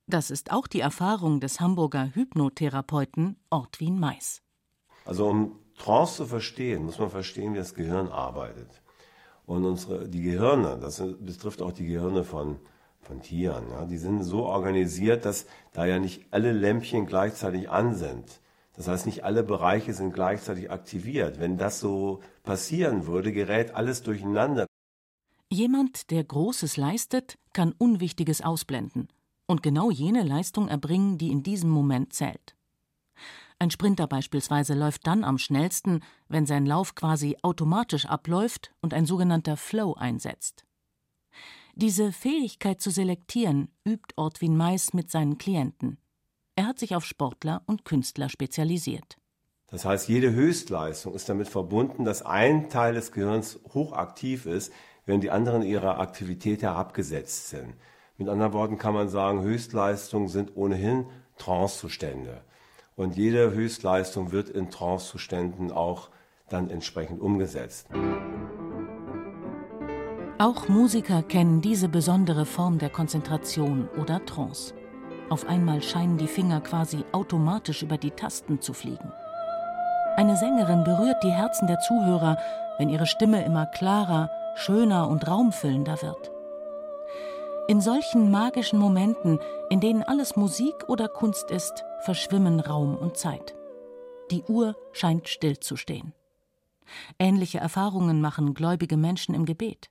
Das 0.06 0.30
ist 0.30 0.52
auch 0.52 0.66
die 0.66 0.80
Erfahrung 0.80 1.38
des 1.40 1.60
Hamburger 1.60 2.14
Hypnotherapeuten 2.14 3.36
Ortwin 3.50 3.98
Mais. 4.00 4.40
Also 5.04 5.28
um 5.28 5.58
Trance 5.76 6.16
zu 6.16 6.26
verstehen, 6.26 6.84
muss 6.84 6.98
man 6.98 7.10
verstehen, 7.10 7.52
wie 7.52 7.58
das 7.58 7.74
Gehirn 7.74 8.08
arbeitet. 8.08 8.82
Und 9.44 9.64
unsere, 9.64 10.08
die 10.08 10.22
Gehirne, 10.22 10.78
das 10.80 11.02
betrifft 11.20 11.62
auch 11.62 11.72
die 11.72 11.86
Gehirne 11.86 12.24
von, 12.24 12.58
von 13.00 13.20
Tieren, 13.22 13.64
ja, 13.70 13.86
die 13.86 13.96
sind 13.96 14.22
so 14.22 14.44
organisiert, 14.44 15.24
dass 15.24 15.46
da 15.72 15.86
ja 15.86 15.98
nicht 15.98 16.26
alle 16.30 16.52
Lämpchen 16.52 17.06
gleichzeitig 17.06 17.70
an 17.70 17.94
sind. 17.94 18.40
Das 18.76 18.86
heißt, 18.86 19.06
nicht 19.06 19.24
alle 19.24 19.42
Bereiche 19.42 19.92
sind 19.92 20.14
gleichzeitig 20.14 20.70
aktiviert. 20.70 21.40
Wenn 21.40 21.58
das 21.58 21.80
so 21.80 22.20
passieren 22.44 23.08
würde, 23.08 23.32
gerät 23.32 23.74
alles 23.74 24.04
durcheinander. 24.04 24.67
Jemand, 25.50 26.10
der 26.10 26.24
Großes 26.24 26.76
leistet, 26.76 27.38
kann 27.54 27.72
Unwichtiges 27.72 28.42
ausblenden 28.42 29.08
und 29.46 29.62
genau 29.62 29.90
jene 29.90 30.22
Leistung 30.22 30.68
erbringen, 30.68 31.16
die 31.16 31.30
in 31.30 31.42
diesem 31.42 31.70
Moment 31.70 32.12
zählt. 32.12 32.54
Ein 33.58 33.70
Sprinter 33.70 34.06
beispielsweise 34.06 34.74
läuft 34.74 35.06
dann 35.06 35.24
am 35.24 35.38
schnellsten, 35.38 36.04
wenn 36.28 36.44
sein 36.44 36.66
Lauf 36.66 36.94
quasi 36.94 37.36
automatisch 37.42 38.04
abläuft 38.04 38.72
und 38.82 38.92
ein 38.92 39.06
sogenannter 39.06 39.56
Flow 39.56 39.94
einsetzt. 39.94 40.64
Diese 41.74 42.12
Fähigkeit 42.12 42.80
zu 42.80 42.90
selektieren 42.90 43.68
übt 43.86 44.14
Ortwin 44.16 44.56
Mais 44.56 44.92
mit 44.92 45.10
seinen 45.10 45.38
Klienten. 45.38 45.98
Er 46.56 46.66
hat 46.66 46.78
sich 46.78 46.94
auf 46.94 47.04
Sportler 47.04 47.62
und 47.66 47.84
Künstler 47.84 48.28
spezialisiert. 48.28 49.16
Das 49.68 49.84
heißt, 49.84 50.08
jede 50.08 50.32
Höchstleistung 50.32 51.14
ist 51.14 51.28
damit 51.28 51.48
verbunden, 51.48 52.04
dass 52.04 52.22
ein 52.22 52.68
Teil 52.68 52.94
des 52.94 53.12
Gehirns 53.12 53.60
hochaktiv 53.74 54.46
ist, 54.46 54.72
während 55.08 55.24
die 55.24 55.30
anderen 55.30 55.62
ihrer 55.62 56.00
Aktivität 56.00 56.62
herabgesetzt 56.62 57.48
sind. 57.48 57.72
Mit 58.18 58.28
anderen 58.28 58.52
Worten 58.52 58.76
kann 58.76 58.92
man 58.92 59.08
sagen, 59.08 59.40
Höchstleistungen 59.40 60.28
sind 60.28 60.54
ohnehin 60.54 61.06
Trancezustände. 61.38 62.42
Und 62.94 63.16
jede 63.16 63.52
Höchstleistung 63.52 64.32
wird 64.32 64.50
in 64.50 64.70
Trancezuständen 64.70 65.72
auch 65.72 66.10
dann 66.50 66.68
entsprechend 66.68 67.22
umgesetzt. 67.22 67.86
Auch 70.38 70.68
Musiker 70.68 71.22
kennen 71.22 71.62
diese 71.62 71.88
besondere 71.88 72.44
Form 72.44 72.78
der 72.78 72.90
Konzentration 72.90 73.88
oder 73.98 74.24
Trance. 74.26 74.74
Auf 75.30 75.48
einmal 75.48 75.82
scheinen 75.82 76.18
die 76.18 76.26
Finger 76.26 76.60
quasi 76.60 77.04
automatisch 77.12 77.82
über 77.82 77.96
die 77.96 78.10
Tasten 78.10 78.60
zu 78.60 78.74
fliegen. 78.74 79.10
Eine 80.16 80.36
Sängerin 80.36 80.84
berührt 80.84 81.22
die 81.22 81.32
Herzen 81.32 81.66
der 81.66 81.80
Zuhörer, 81.80 82.36
wenn 82.76 82.90
ihre 82.90 83.06
Stimme 83.06 83.42
immer 83.44 83.64
klarer, 83.66 84.30
schöner 84.58 85.08
und 85.08 85.26
raumfüllender 85.26 86.02
wird. 86.02 86.30
In 87.68 87.80
solchen 87.80 88.30
magischen 88.30 88.78
Momenten, 88.78 89.38
in 89.70 89.80
denen 89.80 90.02
alles 90.02 90.36
Musik 90.36 90.88
oder 90.88 91.06
Kunst 91.06 91.50
ist, 91.50 91.84
verschwimmen 92.00 92.60
Raum 92.60 92.96
und 92.96 93.16
Zeit. 93.16 93.54
Die 94.30 94.42
Uhr 94.42 94.76
scheint 94.92 95.28
stillzustehen. 95.28 96.12
Ähnliche 97.18 97.58
Erfahrungen 97.58 98.20
machen 98.20 98.54
gläubige 98.54 98.96
Menschen 98.96 99.34
im 99.34 99.44
Gebet. 99.44 99.90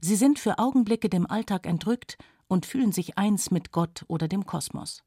Sie 0.00 0.16
sind 0.16 0.38
für 0.38 0.58
Augenblicke 0.58 1.08
dem 1.08 1.26
Alltag 1.28 1.66
entrückt 1.66 2.18
und 2.48 2.66
fühlen 2.66 2.92
sich 2.92 3.16
eins 3.18 3.50
mit 3.50 3.72
Gott 3.72 4.04
oder 4.08 4.28
dem 4.28 4.46
Kosmos. 4.46 5.02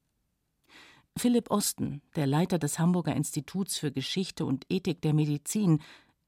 Philipp 1.15 1.51
Osten, 1.51 2.01
der 2.15 2.25
Leiter 2.25 2.57
des 2.57 2.79
Hamburger 2.79 3.15
Instituts 3.15 3.77
für 3.77 3.91
Geschichte 3.91 4.45
und 4.45 4.65
Ethik 4.69 5.01
der 5.01 5.13
Medizin, 5.13 5.81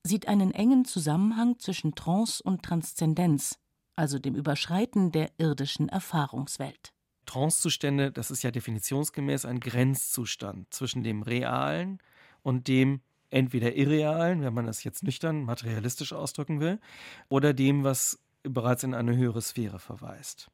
sieht 0.05 0.27
einen 0.27 0.51
engen 0.51 0.85
Zusammenhang 0.85 1.59
zwischen 1.59 1.95
Trance 1.95 2.41
und 2.43 2.63
Transzendenz 2.63 3.57
also 3.95 4.19
dem 4.19 4.35
Überschreiten 4.35 5.11
der 5.11 5.31
irdischen 5.37 5.89
Erfahrungswelt. 5.89 6.93
Trancezustände, 7.25 8.11
das 8.11 8.29
ist 8.29 8.43
ja 8.43 8.51
definitionsgemäß 8.51 9.45
ein 9.45 9.59
Grenzzustand 9.59 10.71
zwischen 10.73 11.03
dem 11.03 11.23
Realen 11.23 11.99
und 12.43 12.67
dem 12.67 13.01
entweder 13.29 13.75
Irrealen, 13.75 14.41
wenn 14.41 14.53
man 14.53 14.67
das 14.67 14.83
jetzt 14.83 15.03
nüchtern 15.03 15.43
materialistisch 15.43 16.13
ausdrücken 16.13 16.59
will, 16.59 16.79
oder 17.27 17.53
dem, 17.53 17.83
was 17.83 18.19
bereits 18.43 18.83
in 18.83 18.93
eine 18.93 19.15
höhere 19.17 19.41
Sphäre 19.41 19.79
verweist. 19.79 20.51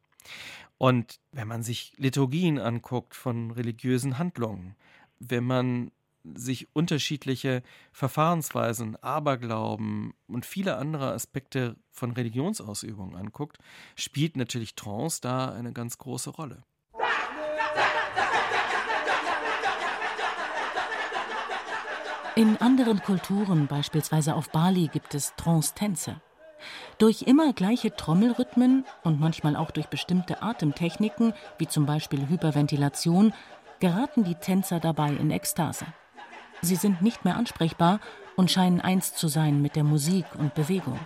Und 0.78 1.20
wenn 1.32 1.46
man 1.46 1.62
sich 1.62 1.92
Liturgien 1.96 2.58
anguckt 2.58 3.14
von 3.14 3.50
religiösen 3.50 4.18
Handlungen, 4.18 4.74
wenn 5.18 5.44
man 5.44 5.90
sich 6.24 6.68
unterschiedliche 6.74 7.62
Verfahrensweisen, 7.92 8.96
Aberglauben 8.96 10.14
und 10.26 10.46
viele 10.46 10.76
andere 10.76 11.12
Aspekte 11.12 11.76
von 11.90 12.12
Religionsausübung 12.12 13.16
anguckt, 13.16 13.58
spielt 13.96 14.36
natürlich 14.36 14.74
Trance 14.74 15.20
da 15.20 15.50
eine 15.50 15.72
ganz 15.72 15.98
große 15.98 16.30
Rolle. 16.30 16.64
In 22.34 22.56
anderen 22.58 23.02
Kulturen, 23.02 23.66
beispielsweise 23.66 24.34
auf 24.34 24.50
Bali, 24.50 24.88
gibt 24.88 25.14
es 25.14 25.34
Trance-Tänze. 25.36 26.22
Durch 26.96 27.22
immer 27.22 27.52
gleiche 27.52 27.94
Trommelrhythmen 27.94 28.86
und 29.02 29.20
manchmal 29.20 29.54
auch 29.54 29.70
durch 29.70 29.88
bestimmte 29.88 30.42
Atemtechniken, 30.42 31.34
wie 31.58 31.66
zum 31.66 31.84
Beispiel 31.84 32.28
Hyperventilation, 32.28 33.34
geraten 33.80 34.24
die 34.24 34.36
Tänzer 34.36 34.80
dabei 34.80 35.10
in 35.10 35.30
Ekstase. 35.30 35.86
Sie 36.62 36.76
sind 36.76 37.02
nicht 37.02 37.24
mehr 37.24 37.36
ansprechbar 37.36 38.00
und 38.36 38.50
scheinen 38.50 38.80
eins 38.80 39.14
zu 39.14 39.28
sein 39.28 39.60
mit 39.60 39.76
der 39.76 39.84
Musik 39.84 40.26
und 40.38 40.54
Bewegung. 40.54 40.98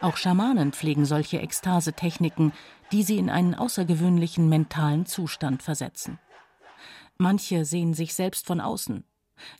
Auch 0.00 0.16
Schamanen 0.16 0.72
pflegen 0.72 1.04
solche 1.04 1.40
Ekstasetechniken, 1.40 2.52
die 2.90 3.02
sie 3.02 3.18
in 3.18 3.28
einen 3.28 3.54
außergewöhnlichen 3.54 4.48
mentalen 4.48 5.04
Zustand 5.04 5.62
versetzen. 5.62 6.18
Manche 7.18 7.66
sehen 7.66 7.92
sich 7.92 8.14
selbst 8.14 8.46
von 8.46 8.60
außen, 8.60 9.04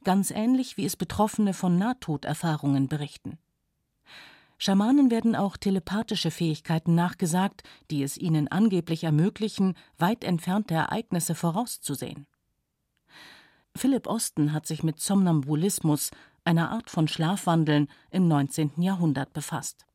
ganz 0.02 0.30
ähnlich 0.30 0.78
wie 0.78 0.86
es 0.86 0.96
Betroffene 0.96 1.52
von 1.52 1.76
Nahtoderfahrungen 1.76 2.88
berichten. 2.88 3.38
Schamanen 4.56 5.10
werden 5.10 5.36
auch 5.36 5.58
telepathische 5.58 6.30
Fähigkeiten 6.30 6.94
nachgesagt, 6.94 7.62
die 7.90 8.02
es 8.02 8.16
ihnen 8.16 8.48
angeblich 8.48 9.04
ermöglichen, 9.04 9.74
weit 9.98 10.24
entfernte 10.24 10.74
Ereignisse 10.74 11.34
vorauszusehen. 11.34 12.26
Philipp 13.76 14.06
Osten 14.06 14.52
hat 14.52 14.66
sich 14.66 14.82
mit 14.82 15.00
Somnambulismus, 15.00 16.10
einer 16.44 16.70
Art 16.70 16.90
von 16.90 17.08
Schlafwandeln, 17.08 17.88
im 18.10 18.28
19. 18.28 18.82
Jahrhundert 18.82 19.32
befasst. 19.32 19.86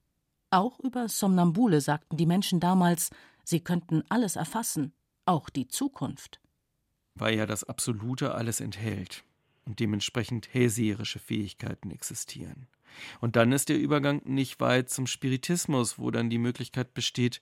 Auch 0.50 0.80
über 0.80 1.10
Somnambule 1.10 1.82
sagten 1.82 2.18
die 2.18 2.26
Menschen 2.26 2.60
damals, 2.60 3.10
sie 3.44 3.60
könnten 3.60 4.04
alles 4.10 4.36
erfassen, 4.36 4.94
auch 5.26 5.50
die 5.50 5.68
Zukunft. 5.68 6.40
Weil 7.16 7.38
ja 7.38 7.46
das 7.46 7.64
Absolute 7.64 8.34
alles 8.36 8.62
enthält 8.62 9.24
und 9.66 9.80
dementsprechend 9.80 10.54
hellseherische 10.54 11.20
Fähigkeiten 11.20 11.92
existieren. 11.92 12.68
Und 13.20 13.36
dann 13.36 13.52
ist 13.52 13.70
der 13.70 13.80
Übergang 13.80 14.22
nicht 14.24 14.60
weit 14.62 14.90
zum 14.90 15.08
Spiritismus, 15.08 16.00
wo 16.00 16.12
dann 16.12 16.30
die 16.30 16.38
Möglichkeit 16.38 16.94
besteht, 16.94 17.42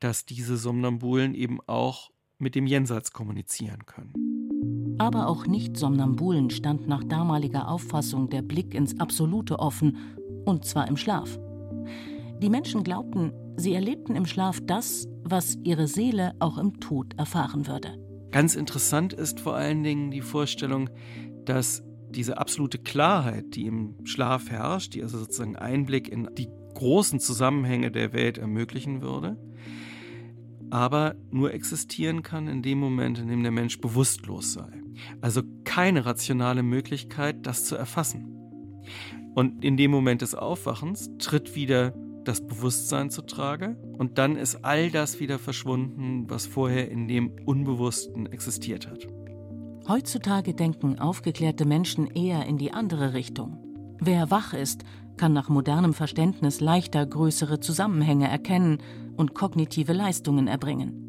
dass 0.00 0.24
diese 0.24 0.56
Somnambulen 0.56 1.34
eben 1.34 1.60
auch 1.66 2.10
mit 2.38 2.54
dem 2.54 2.66
Jenseits 2.66 3.12
kommunizieren 3.12 3.84
können. 3.86 4.33
Aber 4.98 5.26
auch 5.28 5.46
Nicht-Somnambulen 5.46 6.50
stand 6.50 6.86
nach 6.86 7.02
damaliger 7.04 7.68
Auffassung 7.68 8.30
der 8.30 8.42
Blick 8.42 8.74
ins 8.74 8.98
Absolute 9.00 9.58
offen, 9.58 9.96
und 10.44 10.64
zwar 10.64 10.88
im 10.88 10.96
Schlaf. 10.96 11.38
Die 12.40 12.50
Menschen 12.50 12.84
glaubten, 12.84 13.32
sie 13.56 13.74
erlebten 13.74 14.14
im 14.14 14.26
Schlaf 14.26 14.60
das, 14.62 15.08
was 15.22 15.56
ihre 15.64 15.88
Seele 15.88 16.34
auch 16.38 16.58
im 16.58 16.80
Tod 16.80 17.14
erfahren 17.18 17.66
würde. 17.66 17.98
Ganz 18.30 18.54
interessant 18.54 19.12
ist 19.12 19.40
vor 19.40 19.54
allen 19.54 19.82
Dingen 19.82 20.10
die 20.10 20.20
Vorstellung, 20.20 20.90
dass 21.44 21.82
diese 22.10 22.38
absolute 22.38 22.78
Klarheit, 22.78 23.54
die 23.54 23.66
im 23.66 23.96
Schlaf 24.04 24.50
herrscht, 24.50 24.94
die 24.94 25.02
also 25.02 25.18
sozusagen 25.18 25.56
Einblick 25.56 26.08
in 26.08 26.28
die 26.36 26.48
großen 26.74 27.20
Zusammenhänge 27.20 27.90
der 27.90 28.12
Welt 28.12 28.38
ermöglichen 28.38 29.02
würde, 29.02 29.36
aber 30.70 31.14
nur 31.30 31.54
existieren 31.54 32.22
kann 32.22 32.48
in 32.48 32.62
dem 32.62 32.78
Moment, 32.78 33.18
in 33.18 33.28
dem 33.28 33.42
der 33.42 33.52
Mensch 33.52 33.80
bewusstlos 33.80 34.52
sei. 34.52 34.83
Also 35.20 35.42
keine 35.64 36.06
rationale 36.06 36.62
Möglichkeit, 36.62 37.46
das 37.46 37.64
zu 37.64 37.76
erfassen. 37.76 38.30
Und 39.34 39.64
in 39.64 39.76
dem 39.76 39.90
Moment 39.90 40.22
des 40.22 40.34
Aufwachens 40.34 41.10
tritt 41.18 41.56
wieder 41.56 41.94
das 42.24 42.46
Bewusstsein 42.46 43.10
zutrage 43.10 43.76
und 43.98 44.18
dann 44.18 44.36
ist 44.36 44.64
all 44.64 44.90
das 44.90 45.20
wieder 45.20 45.38
verschwunden, 45.38 46.28
was 46.28 46.46
vorher 46.46 46.90
in 46.90 47.08
dem 47.08 47.32
Unbewussten 47.44 48.26
existiert 48.26 48.88
hat. 48.88 49.06
Heutzutage 49.86 50.54
denken 50.54 50.98
aufgeklärte 50.98 51.66
Menschen 51.66 52.06
eher 52.06 52.46
in 52.46 52.56
die 52.56 52.72
andere 52.72 53.12
Richtung. 53.12 53.58
Wer 54.00 54.30
wach 54.30 54.54
ist, 54.54 54.82
kann 55.16 55.32
nach 55.32 55.48
modernem 55.48 55.92
Verständnis 55.92 56.60
leichter 56.60 57.04
größere 57.04 57.60
Zusammenhänge 57.60 58.28
erkennen 58.28 58.78
und 59.16 59.34
kognitive 59.34 59.92
Leistungen 59.92 60.48
erbringen. 60.48 61.04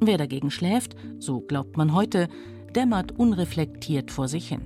Wer 0.00 0.18
dagegen 0.18 0.50
schläft, 0.50 0.96
so 1.18 1.40
glaubt 1.40 1.76
man 1.76 1.92
heute, 1.92 2.28
dämmert 2.74 3.12
unreflektiert 3.12 4.10
vor 4.10 4.28
sich 4.28 4.48
hin. 4.48 4.62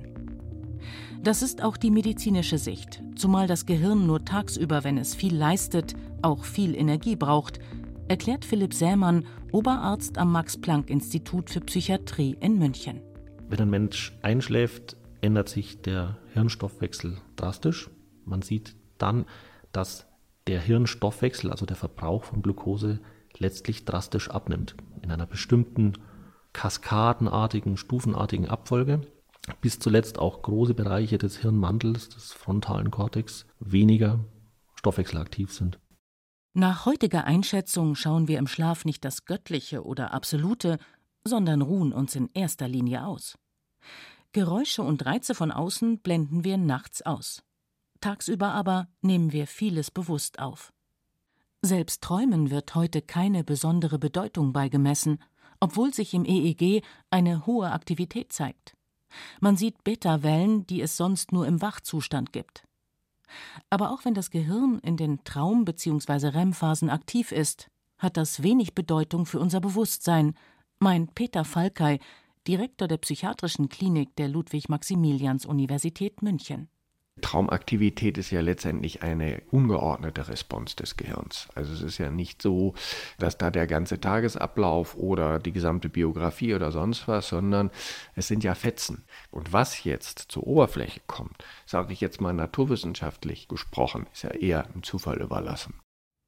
Das 1.21 1.41
ist 1.41 1.63
auch 1.63 1.75
die 1.75 1.91
medizinische 1.91 2.57
Sicht, 2.57 3.03
zumal 3.15 3.45
das 3.47 3.65
Gehirn 3.65 4.07
nur 4.07 4.23
tagsüber, 4.23 4.83
wenn 4.83 4.97
es 4.97 5.15
viel 5.15 5.35
leistet, 5.35 5.93
auch 6.21 6.45
viel 6.45 6.75
Energie 6.75 7.17
braucht, 7.17 7.59
erklärt 8.07 8.45
Philipp 8.45 8.73
Sämann, 8.73 9.25
Oberarzt 9.51 10.17
am 10.17 10.31
Max-Planck-Institut 10.31 11.49
für 11.49 11.59
Psychiatrie 11.61 12.37
in 12.39 12.57
München. 12.57 13.01
Wenn 13.49 13.59
ein 13.59 13.69
Mensch 13.69 14.17
einschläft, 14.21 14.95
ändert 15.21 15.49
sich 15.49 15.81
der 15.81 16.17
Hirnstoffwechsel 16.33 17.17
drastisch. 17.35 17.89
Man 18.25 18.41
sieht 18.41 18.75
dann, 18.97 19.25
dass 19.71 20.05
der 20.47 20.61
Hirnstoffwechsel, 20.61 21.51
also 21.51 21.65
der 21.65 21.75
Verbrauch 21.75 22.23
von 22.23 22.41
Glucose, 22.41 22.99
letztlich 23.37 23.85
drastisch 23.85 24.29
abnimmt. 24.29 24.75
In 25.01 25.11
einer 25.11 25.25
bestimmten 25.25 25.93
kaskadenartigen, 26.59 27.77
stufenartigen 27.77 28.49
Abfolge, 28.49 28.99
bis 29.61 29.79
zuletzt 29.79 30.19
auch 30.19 30.41
große 30.41 30.73
Bereiche 30.73 31.17
des 31.17 31.37
Hirnmantels, 31.37 32.09
des 32.09 32.33
frontalen 32.33 32.91
Kortex, 32.91 33.45
weniger 33.61 34.19
stoffwechselaktiv 34.75 35.53
sind. 35.53 35.79
Nach 36.53 36.85
heutiger 36.85 37.23
Einschätzung 37.23 37.95
schauen 37.95 38.27
wir 38.27 38.39
im 38.39 38.47
Schlaf 38.47 38.83
nicht 38.83 39.05
das 39.05 39.23
Göttliche 39.23 39.85
oder 39.85 40.13
Absolute, 40.13 40.79
sondern 41.23 41.61
ruhen 41.61 41.93
uns 41.93 42.13
in 42.17 42.29
erster 42.33 42.67
Linie 42.67 43.05
aus. 43.05 43.37
Geräusche 44.33 44.83
und 44.83 45.05
Reize 45.05 45.35
von 45.35 45.53
außen 45.53 45.99
blenden 45.99 46.43
wir 46.43 46.57
nachts 46.57 47.01
aus. 47.03 47.41
Tagsüber 48.01 48.51
aber 48.51 48.89
nehmen 49.01 49.31
wir 49.31 49.47
vieles 49.47 49.91
bewusst 49.91 50.39
auf. 50.39 50.73
Selbst 51.61 52.03
Träumen 52.03 52.51
wird 52.51 52.75
heute 52.75 53.01
keine 53.01 53.45
besondere 53.45 53.97
Bedeutung 53.97 54.51
beigemessen, 54.51 55.19
obwohl 55.59 55.93
sich 55.93 56.13
im 56.13 56.25
EEG 56.25 56.83
eine 57.09 57.45
hohe 57.45 57.71
Aktivität 57.71 58.31
zeigt. 58.31 58.75
Man 59.39 59.57
sieht 59.57 59.83
Beta-Wellen, 59.83 60.67
die 60.67 60.81
es 60.81 60.97
sonst 60.97 61.31
nur 61.31 61.47
im 61.47 61.61
Wachzustand 61.61 62.31
gibt. 62.31 62.63
Aber 63.69 63.91
auch 63.91 64.05
wenn 64.05 64.13
das 64.13 64.31
Gehirn 64.31 64.79
in 64.79 64.97
den 64.97 65.23
Traum- 65.23 65.65
bzw. 65.65 66.27
REM-Phasen 66.27 66.89
aktiv 66.89 67.31
ist, 67.31 67.69
hat 67.97 68.17
das 68.17 68.43
wenig 68.43 68.73
Bedeutung 68.73 69.25
für 69.25 69.39
unser 69.39 69.59
Bewusstsein, 69.59 70.35
meint 70.79 71.15
Peter 71.15 71.43
Falkay, 71.43 71.99
Direktor 72.47 72.87
der 72.87 72.97
psychiatrischen 72.97 73.69
Klinik 73.69 74.15
der 74.15 74.29
Ludwig-Maximilians-Universität 74.29 76.21
München. 76.21 76.69
Traumaktivität 77.21 78.17
ist 78.17 78.31
ja 78.31 78.41
letztendlich 78.41 79.03
eine 79.03 79.41
ungeordnete 79.51 80.27
Response 80.27 80.75
des 80.75 80.97
Gehirns. 80.97 81.47
Also 81.55 81.73
es 81.73 81.81
ist 81.81 81.97
ja 81.97 82.09
nicht 82.09 82.41
so, 82.41 82.73
dass 83.17 83.37
da 83.37 83.51
der 83.51 83.67
ganze 83.67 83.99
Tagesablauf 83.99 84.95
oder 84.95 85.39
die 85.39 85.51
gesamte 85.51 85.89
Biografie 85.89 86.53
oder 86.53 86.71
sonst 86.71 87.07
was, 87.07 87.29
sondern 87.29 87.71
es 88.15 88.27
sind 88.27 88.43
ja 88.43 88.55
Fetzen. 88.55 89.05
Und 89.31 89.53
was 89.53 89.83
jetzt 89.83 90.25
zur 90.29 90.45
Oberfläche 90.45 91.01
kommt, 91.07 91.43
sage 91.65 91.93
ich 91.93 92.01
jetzt 92.01 92.21
mal 92.21 92.33
naturwissenschaftlich 92.33 93.47
gesprochen, 93.47 94.07
ist 94.13 94.23
ja 94.23 94.31
eher 94.31 94.67
im 94.73 94.83
Zufall 94.83 95.21
überlassen. 95.21 95.75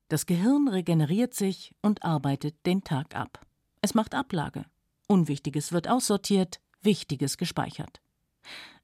Das 0.10 0.25
Gehirn 0.25 0.67
regeneriert 0.67 1.34
sich 1.34 1.73
und 1.82 2.04
arbeitet 2.04 2.65
den 2.65 2.84
Tag 2.84 3.15
ab. 3.15 3.45
Es 3.82 3.93
macht 3.93 4.13
Ablage. 4.13 4.65
Unwichtiges 5.08 5.71
wird 5.71 5.88
aussortiert, 5.88 6.60
Wichtiges 6.82 7.38
gespeichert. 7.38 8.01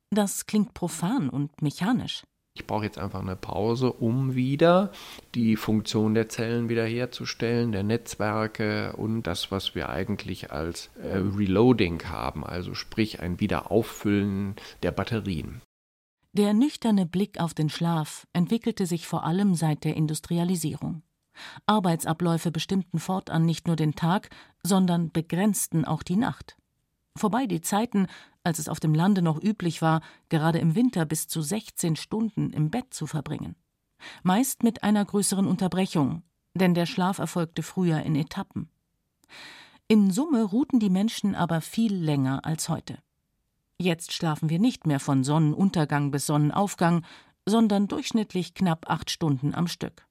Das 0.10 0.46
klingt 0.46 0.74
profan 0.74 1.30
und 1.30 1.62
mechanisch. 1.62 2.24
Ich 2.58 2.66
brauche 2.66 2.86
jetzt 2.86 2.98
einfach 2.98 3.22
eine 3.22 3.36
Pause, 3.36 3.94
um 3.94 4.34
wieder 4.34 4.92
die 5.36 5.56
Funktion 5.56 6.16
der 6.16 6.28
Zellen 6.28 6.70
wiederherzustellen, 6.70 7.72
der 7.72 7.84
Netzwerke 7.84 8.94
und 8.98 9.24
das, 9.24 9.52
was 9.52 9.76
wir 9.76 9.90
eigentlich 9.90 10.52
als 10.52 10.90
äh, 10.96 11.18
Reloading 11.18 12.02
haben, 12.06 12.44
also 12.44 12.74
sprich 12.74 13.20
ein 13.20 13.40
Wiederauffüllen 13.40 14.56
der 14.82 14.92
Batterien. 14.92 15.62
Der 16.34 16.54
nüchterne 16.54 17.06
Blick 17.06 17.40
auf 17.40 17.54
den 17.54 17.70
Schlaf 17.70 18.26
entwickelte 18.34 18.88
sich 18.88 19.06
vor 19.06 19.24
allem 19.24 19.54
seit 19.54 19.84
der 19.84 19.96
Industrialisierung. 19.96 21.04
Arbeitsabläufe 21.68 22.50
bestimmten 22.50 22.98
fortan 23.00 23.46
nicht 23.46 23.68
nur 23.68 23.76
den 23.76 23.94
Tag, 23.94 24.30
sondern 24.64 25.12
begrenzten 25.12 25.86
auch 25.86 26.02
die 26.02 26.16
Nacht. 26.16 26.58
Vorbei 27.18 27.46
die 27.48 27.62
Zeiten, 27.62 28.08
als 28.44 28.60
es 28.60 28.70
auf 28.70 28.80
dem 28.80 28.94
Lande 28.94 29.22
noch 29.22 29.42
üblich 29.42 29.82
war, 29.82 30.02
gerade 30.30 30.60
im 30.60 30.76
Winter 30.76 31.06
bis 31.06 31.28
zu 31.28 31.42
16 31.42 31.96
Stunden 31.96 32.52
im 32.52 32.70
Bett 32.70 32.94
zu 32.94 33.08
verbringen. 33.08 33.56
Meist 34.24 34.64
mit 34.64 34.84
einer 34.84 35.04
größeren 35.04 35.48
Unterbrechung, 35.48 36.24
denn 36.54 36.74
der 36.74 36.86
Schlaf 36.86 37.20
erfolgte 37.20 37.64
früher 37.64 38.02
in 38.04 38.16
Etappen. 38.16 38.70
In 39.88 40.12
Summe 40.12 40.44
ruhten 40.44 40.80
die 40.80 40.90
Menschen 40.90 41.36
aber 41.36 41.62
viel 41.62 41.94
länger 41.94 42.46
als 42.46 42.70
heute. 42.70 43.00
Jetzt 43.80 44.12
schlafen 44.12 44.50
wir 44.50 44.60
nicht 44.60 44.88
mehr 44.88 45.00
von 45.00 45.24
Sonnenuntergang 45.24 46.12
bis 46.12 46.26
Sonnenaufgang, 46.26 47.06
sondern 47.46 47.88
durchschnittlich 47.88 48.54
knapp 48.54 48.90
acht 48.90 49.10
Stunden 49.10 49.56
am 49.56 49.68
Stück. 49.68 50.06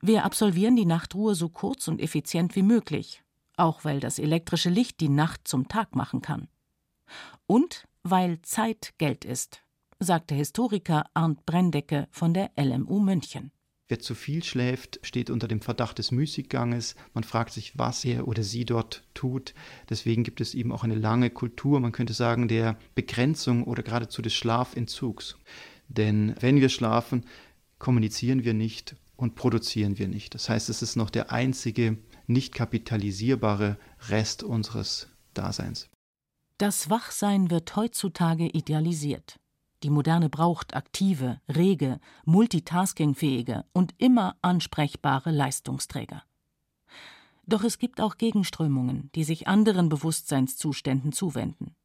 Wir 0.00 0.24
absolvieren 0.24 0.76
die 0.76 0.86
Nachtruhe 0.86 1.34
so 1.34 1.48
kurz 1.48 1.88
und 1.88 2.00
effizient 2.00 2.54
wie 2.54 2.62
möglich, 2.62 3.24
auch 3.56 3.84
weil 3.84 4.00
das 4.00 4.18
elektrische 4.18 4.70
Licht 4.70 5.00
die 5.00 5.08
Nacht 5.08 5.48
zum 5.48 5.68
Tag 5.68 5.94
machen 5.94 6.22
kann. 6.22 6.48
Und 7.46 7.86
weil 8.02 8.40
Zeit 8.42 8.94
Geld 8.98 9.24
ist, 9.24 9.62
sagt 9.98 10.30
der 10.30 10.38
Historiker 10.38 11.06
Arndt 11.14 11.46
Brendecke 11.46 12.08
von 12.10 12.34
der 12.34 12.50
LMU 12.56 13.00
München. 13.00 13.50
Wer 13.88 14.00
zu 14.00 14.16
viel 14.16 14.42
schläft, 14.42 14.98
steht 15.02 15.30
unter 15.30 15.46
dem 15.46 15.60
Verdacht 15.60 15.98
des 15.98 16.10
Müßigganges. 16.10 16.96
Man 17.14 17.22
fragt 17.22 17.52
sich, 17.52 17.78
was 17.78 18.04
er 18.04 18.26
oder 18.26 18.42
sie 18.42 18.64
dort 18.64 19.04
tut. 19.14 19.54
Deswegen 19.88 20.24
gibt 20.24 20.40
es 20.40 20.54
eben 20.54 20.72
auch 20.72 20.82
eine 20.82 20.96
lange 20.96 21.30
Kultur, 21.30 21.78
man 21.78 21.92
könnte 21.92 22.12
sagen, 22.12 22.48
der 22.48 22.76
Begrenzung 22.96 23.62
oder 23.62 23.84
geradezu 23.84 24.22
des 24.22 24.34
Schlafentzugs. 24.34 25.36
Denn 25.86 26.34
wenn 26.40 26.60
wir 26.60 26.68
schlafen, 26.68 27.26
kommunizieren 27.78 28.44
wir 28.44 28.54
nicht 28.54 28.96
und 29.14 29.36
produzieren 29.36 29.98
wir 29.98 30.08
nicht. 30.08 30.34
Das 30.34 30.48
heißt, 30.48 30.68
es 30.68 30.82
ist 30.82 30.96
noch 30.96 31.10
der 31.10 31.30
einzige 31.30 31.96
nicht 32.28 32.54
kapitalisierbare 32.54 33.78
Rest 34.08 34.42
unseres 34.42 35.08
Daseins. 35.34 35.88
Das 36.58 36.88
Wachsein 36.88 37.50
wird 37.50 37.76
heutzutage 37.76 38.48
idealisiert. 38.48 39.38
Die 39.82 39.90
Moderne 39.90 40.30
braucht 40.30 40.74
aktive, 40.74 41.40
rege, 41.48 42.00
multitaskingfähige 42.24 43.64
und 43.72 43.94
immer 43.98 44.36
ansprechbare 44.40 45.30
Leistungsträger. 45.30 46.22
Doch 47.46 47.62
es 47.62 47.78
gibt 47.78 48.00
auch 48.00 48.16
Gegenströmungen, 48.16 49.10
die 49.14 49.22
sich 49.22 49.46
anderen 49.46 49.88
Bewusstseinszuständen 49.88 51.12
zuwenden. 51.12 51.76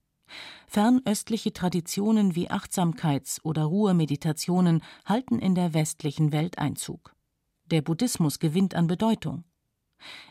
Fernöstliche 0.68 1.52
Traditionen 1.52 2.36
wie 2.36 2.50
Achtsamkeits- 2.50 3.42
oder 3.44 3.66
Ruhemeditationen 3.66 4.82
halten 5.06 5.40
in 5.40 5.54
der 5.54 5.74
westlichen 5.74 6.32
Welt 6.32 6.58
Einzug. 6.58 7.14
Der 7.66 7.82
Buddhismus 7.82 8.40
gewinnt 8.40 8.74
an 8.74 8.88
Bedeutung. 8.88 9.44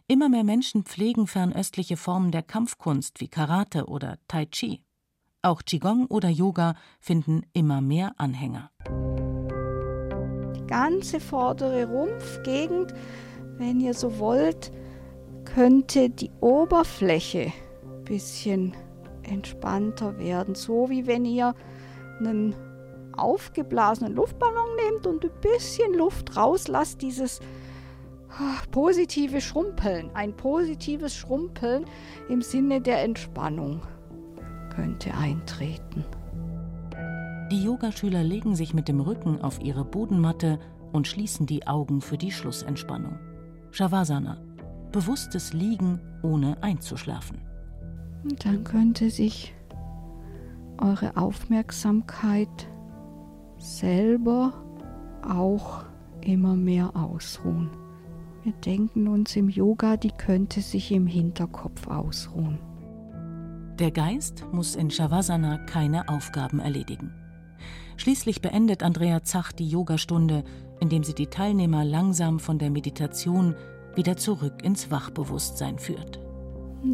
Immer 0.07 0.29
mehr 0.29 0.45
Menschen 0.45 0.85
pflegen 0.85 1.27
fernöstliche 1.27 1.97
Formen 1.97 2.31
der 2.31 2.43
Kampfkunst 2.43 3.21
wie 3.21 3.29
Karate 3.29 3.87
oder 3.87 4.19
Tai 4.29 4.47
Chi. 4.47 4.83
Auch 5.43 5.63
Qigong 5.63 6.07
oder 6.07 6.29
Yoga 6.29 6.75
finden 7.01 7.43
immer 7.53 7.81
mehr 7.81 8.13
Anhänger. 8.19 8.71
Die 10.57 10.67
ganze 10.67 11.21
vordere 11.21 11.87
Rumpfgegend, 11.87 12.93
wenn 13.57 13.81
ihr 13.81 13.95
so 13.95 14.19
wollt, 14.19 14.71
könnte 15.45 16.11
die 16.11 16.31
Oberfläche 16.41 17.53
ein 17.83 18.05
bisschen 18.05 18.75
entspannter 19.23 20.19
werden. 20.19 20.55
So 20.55 20.91
wie 20.91 21.07
wenn 21.07 21.25
ihr 21.25 21.55
einen 22.19 22.55
aufgeblasenen 23.17 24.15
Luftballon 24.15 24.77
nehmt 24.77 25.07
und 25.07 25.25
ein 25.25 25.41
bisschen 25.41 25.95
Luft 25.95 26.37
rauslasst, 26.37 27.03
dieses 27.03 27.41
ah, 28.38 28.62
positive 28.71 29.40
Schrumpeln, 29.40 30.11
ein 30.14 30.37
positives 30.37 31.14
Schrumpeln 31.16 31.85
im 32.29 32.43
Sinne 32.43 32.81
der 32.81 33.03
Entspannung 33.03 33.83
könnte 34.75 35.14
eintreten. 35.14 36.05
Die 37.51 37.64
Yogaschüler 37.64 38.23
legen 38.23 38.55
sich 38.55 38.75
mit 38.75 38.87
dem 38.87 39.01
Rücken 39.01 39.40
auf 39.40 39.61
ihre 39.61 39.85
Bodenmatte 39.85 40.61
und 40.93 41.09
schließen 41.09 41.47
die 41.47 41.66
Augen 41.66 42.01
für 42.01 42.16
die 42.16 42.31
Schlussentspannung. 42.31 43.19
Shavasana, 43.73 44.38
bewusstes 44.93 45.53
Liegen 45.53 46.01
ohne 46.23 46.62
einzuschlafen. 46.62 47.40
Und 48.23 48.45
dann 48.45 48.64
könnte 48.64 49.11
sich 49.11 49.55
eure 50.79 51.16
Aufmerksamkeit 51.16 52.69
selber 53.59 54.53
auch 55.23 55.85
immer 56.21 56.55
mehr 56.55 56.95
ausruhen. 56.97 57.71
Wir 58.42 58.53
denken 58.53 59.07
uns 59.07 59.37
im 59.37 59.48
Yoga, 59.50 59.96
die 59.96 60.12
könnte 60.12 60.62
sich 60.62 60.92
im 60.92 61.07
Hinterkopf 61.07 61.87
ausruhen. 61.88 62.59
Der 63.79 63.90
Geist 63.90 64.44
muss 64.53 64.76
in 64.76 64.90
Shavasana 64.90 65.59
keine 65.66 66.09
Aufgaben 66.09 66.59
erledigen. 66.59 67.12
Schließlich 67.98 68.40
beendet 68.40 68.83
Andrea 68.83 69.22
Zach 69.24 69.53
die 69.53 69.68
Yogastunde, 69.68 70.44
indem 70.81 71.05
sie 71.05 71.14
die 71.14 71.26
Teilnehmer 71.26 71.85
langsam 71.85 72.40
von 72.40 72.59
der 72.59 72.70
Meditation 72.70 73.55
wieder 73.94 74.16
zurück 74.16 74.62
ins 74.62 74.90
Wachbewusstsein 74.90 75.79
führt. 75.79 76.18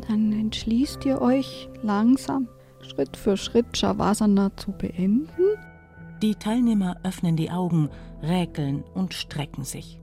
Dann 0.08 0.32
entschließt 0.32 1.04
ihr 1.04 1.20
euch 1.22 1.68
langsam, 1.82 2.48
Schritt 2.80 3.16
für 3.16 3.36
Schritt 3.36 3.76
Shavasana 3.76 4.50
zu 4.56 4.72
beenden. 4.72 5.28
Die 6.22 6.34
Teilnehmer 6.34 6.96
öffnen 7.04 7.36
die 7.36 7.52
Augen, 7.52 7.88
räkeln 8.20 8.82
und 8.94 9.14
strecken 9.14 9.62
sich. 9.62 10.00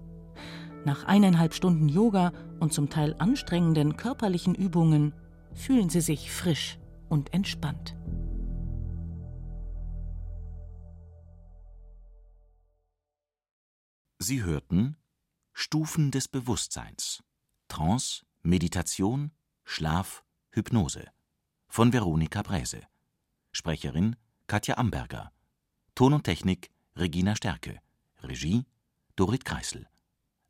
Nach 0.86 1.06
eineinhalb 1.06 1.54
Stunden 1.54 1.88
Yoga 1.88 2.34
und 2.60 2.74
zum 2.74 2.90
Teil 2.90 3.16
anstrengenden 3.18 3.96
körperlichen 3.96 4.54
Übungen 4.54 5.14
fühlen 5.54 5.90
sie 5.90 6.02
sich 6.02 6.32
frisch 6.32 6.78
und 7.10 7.34
entspannt. 7.34 7.96
Sie 14.20 14.44
hörten 14.44 14.98
Stufen 15.54 16.12
des 16.12 16.28
Bewusstseins. 16.28 17.24
Trance, 17.68 18.26
Meditation, 18.42 19.32
Schlaf, 19.66 20.24
Hypnose 20.52 21.06
von 21.68 21.92
Veronika 21.92 22.42
Bräse. 22.42 22.82
Sprecherin 23.52 24.16
Katja 24.48 24.78
Amberger. 24.78 25.32
Ton 25.96 26.14
und 26.14 26.24
Technik 26.24 26.72
Regina 26.96 27.36
Stärke. 27.36 27.80
Regie 28.22 28.66
Dorit 29.16 29.46
Kreisel. 29.46 29.88